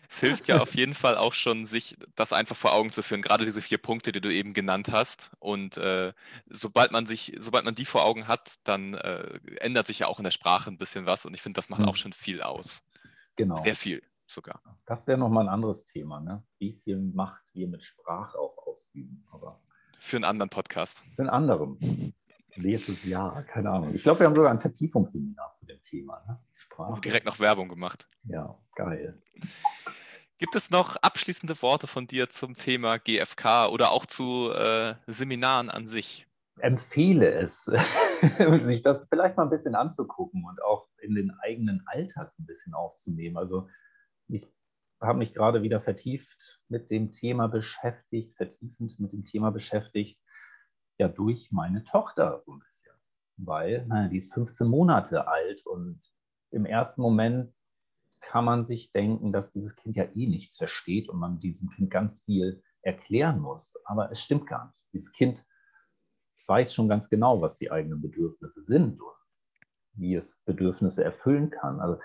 es 0.09 0.19
hilft 0.19 0.49
ja 0.49 0.61
auf 0.61 0.75
jeden 0.75 0.93
Fall 0.93 1.15
auch 1.15 1.33
schon, 1.33 1.65
sich 1.65 1.95
das 2.15 2.33
einfach 2.33 2.57
vor 2.57 2.73
Augen 2.73 2.91
zu 2.91 3.03
führen, 3.03 3.21
gerade 3.21 3.45
diese 3.45 3.61
vier 3.61 3.77
Punkte, 3.77 4.11
die 4.11 4.21
du 4.21 4.33
eben 4.33 4.53
genannt 4.53 4.89
hast. 4.91 5.31
Und 5.39 5.77
äh, 5.77 6.11
sobald 6.49 6.91
man 6.91 7.05
sich, 7.05 7.37
sobald 7.39 7.63
man 7.63 7.75
die 7.75 7.85
vor 7.85 8.03
Augen 8.03 8.27
hat, 8.27 8.55
dann 8.65 8.95
äh, 8.95 9.39
ändert 9.61 9.87
sich 9.87 9.99
ja 9.99 10.07
auch 10.07 10.19
in 10.19 10.25
der 10.25 10.31
Sprache 10.31 10.69
ein 10.69 10.77
bisschen 10.77 11.05
was. 11.05 11.25
Und 11.25 11.33
ich 11.33 11.41
finde, 11.41 11.57
das 11.57 11.69
macht 11.69 11.83
hm. 11.83 11.87
auch 11.87 11.95
schon 11.95 12.11
viel 12.11 12.41
aus. 12.41 12.83
Genau. 13.35 13.55
Sehr 13.55 13.75
viel 13.75 14.01
sogar. 14.25 14.61
Das 14.85 15.07
wäre 15.07 15.17
nochmal 15.17 15.47
ein 15.47 15.53
anderes 15.53 15.85
Thema, 15.85 16.19
ne? 16.19 16.43
wie 16.59 16.73
viel 16.83 16.99
Macht 16.99 17.43
wir 17.53 17.67
mit 17.67 17.83
Sprache 17.83 18.37
auch 18.37 18.57
ausüben. 18.65 19.25
Aber 19.31 19.61
für 19.99 20.17
einen 20.17 20.25
anderen 20.25 20.49
Podcast. 20.49 21.03
Für 21.15 21.21
einen 21.21 21.29
anderen. 21.29 22.13
Nächstes 22.55 23.05
Jahr, 23.05 23.41
keine 23.43 23.71
Ahnung. 23.71 23.95
Ich 23.95 24.03
glaube, 24.03 24.19
wir 24.19 24.27
haben 24.27 24.35
sogar 24.35 24.51
ein 24.51 24.59
Vertiefungsseminar 24.59 25.51
zu 25.57 25.65
dem 25.65 25.81
Thema. 25.81 26.23
Ne? 26.27 26.39
Sprache. 26.53 27.01
Direkt 27.01 27.25
noch 27.25 27.39
Werbung 27.39 27.67
gemacht. 27.67 28.07
Ja, 28.25 28.57
geil. 28.75 29.21
Gibt 30.37 30.55
es 30.55 30.69
noch 30.69 30.97
abschließende 30.97 31.59
Worte 31.61 31.87
von 31.87 32.05
dir 32.05 32.29
zum 32.29 32.57
Thema 32.57 32.97
GFK 32.97 33.67
oder 33.71 33.91
auch 33.91 34.05
zu 34.05 34.51
äh, 34.51 34.95
Seminaren 35.07 35.69
an 35.69 35.87
sich? 35.87 36.27
Empfehle 36.59 37.31
es, 37.33 37.65
sich 38.61 38.81
das 38.81 39.07
vielleicht 39.07 39.37
mal 39.37 39.43
ein 39.43 39.49
bisschen 39.49 39.75
anzugucken 39.75 40.45
und 40.45 40.63
auch 40.63 40.87
in 41.01 41.15
den 41.15 41.31
eigenen 41.41 41.83
Alltag 41.87 42.29
ein 42.39 42.45
bisschen 42.45 42.73
aufzunehmen. 42.73 43.37
Also 43.37 43.67
ich 44.27 44.47
habe 45.01 45.19
mich 45.19 45.33
gerade 45.33 45.63
wieder 45.63 45.81
vertieft 45.81 46.61
mit 46.69 46.89
dem 46.89 47.11
Thema 47.11 47.47
beschäftigt, 47.47 48.35
vertiefend 48.35 48.99
mit 48.99 49.11
dem 49.11 49.25
Thema 49.25 49.51
beschäftigt, 49.51 50.21
ja 50.97 51.07
durch 51.07 51.51
meine 51.51 51.83
Tochter 51.83 52.39
so 52.41 52.53
ein 52.53 52.59
bisschen, 52.59 52.93
weil 53.37 53.85
naja, 53.87 54.07
die 54.09 54.17
ist 54.17 54.33
15 54.33 54.67
Monate 54.67 55.27
alt 55.27 55.65
und 55.65 56.01
im 56.51 56.65
ersten 56.65 57.01
Moment 57.01 57.53
kann 58.21 58.45
man 58.45 58.63
sich 58.63 58.91
denken, 58.91 59.33
dass 59.33 59.51
dieses 59.51 59.75
Kind 59.75 59.95
ja 59.95 60.05
eh 60.05 60.27
nichts 60.27 60.57
versteht 60.57 61.09
und 61.09 61.19
man 61.19 61.39
diesem 61.39 61.69
Kind 61.71 61.89
ganz 61.89 62.21
viel 62.21 62.63
erklären 62.81 63.39
muss. 63.39 63.75
Aber 63.85 64.11
es 64.11 64.21
stimmt 64.21 64.47
gar 64.47 64.67
nicht. 64.67 64.77
Dieses 64.93 65.11
Kind 65.11 65.45
weiß 66.47 66.73
schon 66.73 66.89
ganz 66.89 67.09
genau, 67.09 67.41
was 67.41 67.57
die 67.57 67.71
eigenen 67.71 68.01
Bedürfnisse 68.01 68.63
sind 68.63 69.01
und 69.01 69.15
wie 69.93 70.15
es 70.15 70.39
Bedürfnisse 70.45 71.03
erfüllen 71.03 71.49
kann. 71.49 71.79
Also 71.79 71.99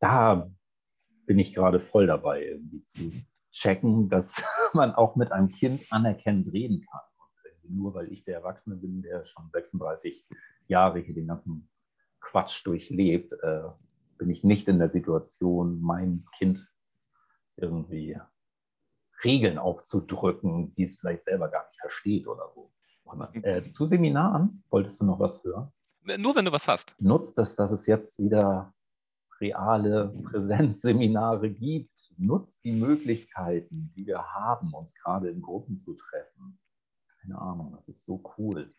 da 0.00 0.50
bin 1.26 1.38
ich 1.38 1.54
gerade 1.54 1.80
voll 1.80 2.06
dabei, 2.06 2.44
irgendwie 2.44 2.84
zu 2.84 3.12
checken, 3.52 4.08
dass 4.08 4.42
man 4.72 4.94
auch 4.94 5.16
mit 5.16 5.32
einem 5.32 5.48
Kind 5.48 5.84
anerkennend 5.90 6.52
reden 6.52 6.84
kann. 6.90 7.00
Und 7.62 7.76
nur 7.76 7.94
weil 7.94 8.10
ich 8.12 8.24
der 8.24 8.36
Erwachsene 8.36 8.76
bin, 8.76 9.02
der 9.02 9.24
schon 9.24 9.50
36 9.52 10.26
Jahre 10.66 11.00
hier 11.00 11.14
den 11.14 11.28
ganzen 11.28 11.68
Quatsch 12.20 12.64
durchlebt, 12.66 13.32
äh, 13.42 13.62
bin 14.18 14.30
ich 14.30 14.44
nicht 14.44 14.68
in 14.68 14.78
der 14.78 14.88
Situation, 14.88 15.80
mein 15.80 16.26
Kind 16.36 16.70
irgendwie 17.56 18.18
Regeln 19.24 19.58
aufzudrücken, 19.58 20.72
die 20.72 20.84
es 20.84 20.98
vielleicht 20.98 21.24
selber 21.24 21.48
gar 21.48 21.66
nicht 21.68 21.80
versteht 21.80 22.26
oder 22.26 22.50
so. 22.54 22.72
Äh, 23.42 23.70
zu 23.72 23.86
Seminaren, 23.86 24.62
wolltest 24.70 25.00
du 25.00 25.04
noch 25.04 25.18
was 25.18 25.42
hören? 25.42 25.72
Nur 26.18 26.34
wenn 26.34 26.44
du 26.44 26.52
was 26.52 26.66
hast. 26.68 26.94
Nutzt 27.00 27.38
es, 27.38 27.56
dass 27.56 27.70
es 27.70 27.86
jetzt 27.86 28.18
wieder 28.18 28.72
reale 29.40 30.12
Präsenzseminare 30.24 31.50
gibt. 31.50 32.14
Nutzt 32.18 32.64
die 32.64 32.72
Möglichkeiten, 32.72 33.92
die 33.96 34.06
wir 34.06 34.22
haben, 34.22 34.72
uns 34.74 34.94
gerade 34.94 35.30
in 35.30 35.40
Gruppen 35.40 35.78
zu 35.78 35.94
treffen. 35.94 36.58
Keine 37.20 37.38
Ahnung, 37.38 37.72
das 37.74 37.88
ist 37.88 38.04
so 38.04 38.22
cool. 38.38 38.72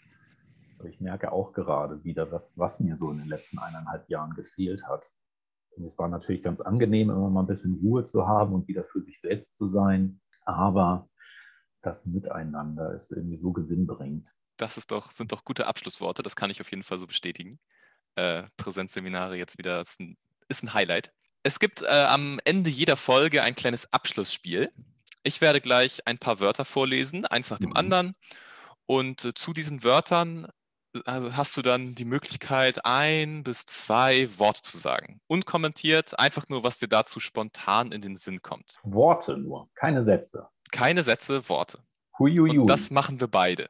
ich 0.88 1.00
merke 1.00 1.32
auch 1.32 1.54
gerade 1.54 2.04
wieder, 2.04 2.32
was, 2.32 2.58
was 2.58 2.80
mir 2.80 2.96
so 2.96 3.12
in 3.12 3.20
den 3.20 3.28
letzten 3.28 3.60
eineinhalb 3.60 4.10
Jahren 4.10 4.34
gefehlt 4.34 4.88
hat. 4.88 5.12
Und 5.76 5.86
es 5.86 5.98
war 5.98 6.08
natürlich 6.08 6.42
ganz 6.42 6.60
angenehm, 6.60 7.10
immer 7.10 7.30
mal 7.30 7.42
ein 7.42 7.48
bisschen 7.48 7.76
Ruhe 7.76 8.04
zu 8.04 8.28
haben 8.28 8.54
und 8.54 8.68
wieder 8.68 8.84
für 8.84 9.02
sich 9.02 9.20
selbst 9.20 9.58
zu 9.58 9.68
sein. 9.68 10.20
Aber 10.44 11.08
das 11.82 12.06
Miteinander 12.06 12.94
ist 12.94 13.12
irgendwie 13.12 13.38
so 13.38 13.52
gewinnbringend. 13.52 14.36
Das 14.58 14.78
ist 14.78 14.92
doch, 14.92 15.12
sind 15.12 15.32
doch 15.32 15.44
gute 15.44 15.68
Abschlussworte, 15.68 16.24
das 16.24 16.36
kann 16.36 16.50
ich 16.50 16.62
auf 16.62 16.70
jeden 16.70 16.84
Fall 16.84 16.98
so 16.98 17.08
bestätigen. 17.08 17.60
Äh, 18.16 18.44
Präsenzseminare 18.58 19.38
jetzt 19.38 19.58
wieder 19.58 19.82
ist 19.82 20.00
ein, 20.00 20.18
ist 20.48 20.64
ein 20.64 20.74
Highlight. 20.74 21.12
Es 21.44 21.60
gibt 21.60 21.82
äh, 21.82 21.88
am 21.88 22.40
Ende 22.46 22.70
jeder 22.70 22.98
Folge 22.98 23.42
ein 23.44 23.56
kleines 23.56 23.92
Abschlussspiel. 23.92 24.70
Ich 25.24 25.42
werde 25.42 25.62
gleich 25.62 26.08
ein 26.08 26.18
paar 26.18 26.40
Wörter 26.40 26.66
vorlesen, 26.66 27.26
eins 27.26 27.50
nach 27.50 27.60
dem 27.60 27.72
mhm. 27.72 27.78
anderen. 27.78 28.16
Und 28.86 29.26
äh, 29.26 29.34
zu 29.34 29.54
diesen 29.54 29.84
Wörtern 29.84 30.48
also 31.06 31.36
hast 31.36 31.56
du 31.58 31.62
dann 31.62 31.96
die 31.96 32.06
Möglichkeit, 32.06 32.86
ein 32.86 33.44
bis 33.44 33.66
zwei 33.66 34.28
Worte 34.38 34.62
zu 34.62 34.78
sagen. 34.78 35.22
Unkommentiert, 35.28 36.20
einfach 36.20 36.50
nur, 36.50 36.64
was 36.64 36.80
dir 36.80 36.88
dazu 36.88 37.20
spontan 37.20 37.92
in 37.92 38.02
den 38.02 38.16
Sinn 38.16 38.42
kommt. 38.42 38.80
Worte 38.84 39.38
nur, 39.38 39.70
keine 39.74 40.04
Sätze. 40.04 40.48
Keine 40.72 41.04
Sätze, 41.04 41.48
Worte. 41.50 41.80
Huiuiui. 42.18 42.60
Und 42.60 42.68
das 42.68 42.92
machen 42.92 43.20
wir 43.20 43.28
beide. 43.28 43.70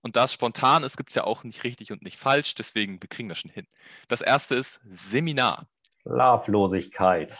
Und 0.00 0.16
da 0.16 0.24
es 0.24 0.32
spontan 0.32 0.84
ist, 0.84 0.96
gibt 0.96 1.10
es 1.10 1.16
ja 1.16 1.24
auch 1.24 1.44
nicht 1.44 1.64
richtig 1.64 1.92
und 1.92 2.02
nicht 2.02 2.18
falsch, 2.18 2.54
deswegen 2.54 3.02
wir 3.02 3.08
kriegen 3.08 3.28
das 3.28 3.38
schon 3.38 3.50
hin. 3.50 3.66
Das 4.06 4.20
erste 4.20 4.54
ist 4.54 4.80
Seminar. 4.88 5.68
Schlaflosigkeit. 6.02 7.36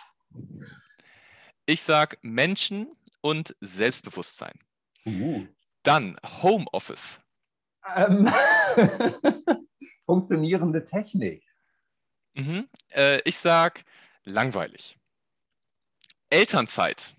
Ich 1.67 1.83
sage 1.83 2.19
Menschen 2.23 2.93
und 3.21 3.55
Selbstbewusstsein. 3.61 4.59
Uh. 5.07 5.47
Dann 5.83 6.19
Homeoffice. 6.43 7.21
Ähm, 7.97 8.31
funktionierende 10.07 10.85
Technik. 10.85 11.45
Mhm. 12.35 12.69
Äh, 12.91 13.21
ich 13.25 13.39
sag 13.39 13.85
langweilig. 14.25 14.99
Elternzeit. 16.31 17.15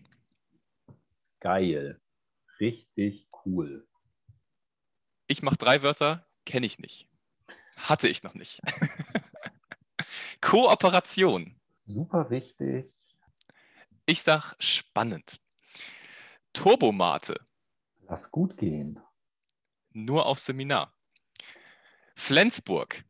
Geil. 1.39 1.99
Richtig 2.60 3.28
cool. 3.45 3.88
Ich 5.28 5.41
mache 5.41 5.58
drei 5.58 5.82
Wörter, 5.84 6.28
kenne 6.45 6.65
ich 6.65 6.80
nicht. 6.80 7.08
Hatte 7.75 8.08
ich 8.08 8.23
noch 8.23 8.34
nicht. 8.34 8.62
Kooperation. 10.41 11.56
Super 11.86 12.30
wichtig. 12.30 12.91
Ich 14.06 14.21
sag 14.21 14.56
spannend. 14.60 15.39
Turbomate. 16.54 17.39
Lass 18.08 18.32
gut 18.32 18.58
gehen 18.58 18.99
nur 19.93 20.25
auf 20.25 20.39
Seminar. 20.39 20.93
Flensburg. 22.15 23.04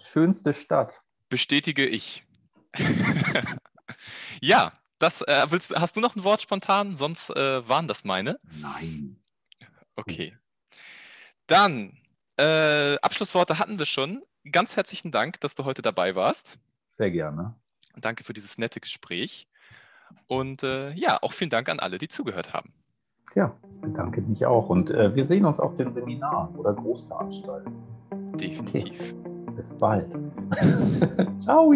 Schönste 0.00 0.52
Stadt. 0.52 1.02
Bestätige 1.28 1.86
ich. 1.86 2.24
ja, 4.40 4.72
das 5.02 5.22
äh, 5.22 5.46
willst, 5.48 5.74
hast 5.74 5.96
du 5.96 6.00
noch 6.00 6.16
ein 6.16 6.24
Wort 6.24 6.42
spontan? 6.42 6.96
Sonst 6.96 7.30
äh, 7.30 7.68
waren 7.68 7.88
das 7.88 8.04
meine. 8.04 8.38
Nein. 8.60 9.16
Okay. 9.96 10.36
Dann, 11.46 11.98
äh, 12.38 12.96
Abschlussworte 13.02 13.58
hatten 13.58 13.78
wir 13.78 13.86
schon. 13.86 14.22
Ganz 14.50 14.76
herzlichen 14.76 15.10
Dank, 15.10 15.40
dass 15.40 15.54
du 15.54 15.64
heute 15.64 15.82
dabei 15.82 16.14
warst. 16.14 16.58
Sehr 16.96 17.10
gerne. 17.10 17.54
Danke 17.96 18.24
für 18.24 18.32
dieses 18.32 18.58
nette 18.58 18.80
Gespräch. 18.80 19.48
Und 20.26 20.62
äh, 20.62 20.92
ja, 20.92 21.18
auch 21.22 21.32
vielen 21.32 21.50
Dank 21.50 21.68
an 21.68 21.80
alle, 21.80 21.98
die 21.98 22.08
zugehört 22.08 22.52
haben. 22.52 22.72
Ja, 23.34 23.56
ich 23.70 23.80
bedanke 23.80 24.20
mich 24.22 24.46
auch. 24.46 24.68
Und 24.68 24.90
äh, 24.90 25.14
wir 25.14 25.24
sehen 25.24 25.44
uns 25.44 25.58
auf 25.58 25.74
den 25.74 25.92
Seminaren 25.92 26.54
oder 26.56 26.74
Großveranstaltungen. 26.74 27.82
Definitiv. 28.36 29.14
Okay. 29.14 29.52
Bis 29.56 29.74
bald. 29.74 30.16
Ciao. 31.38 31.72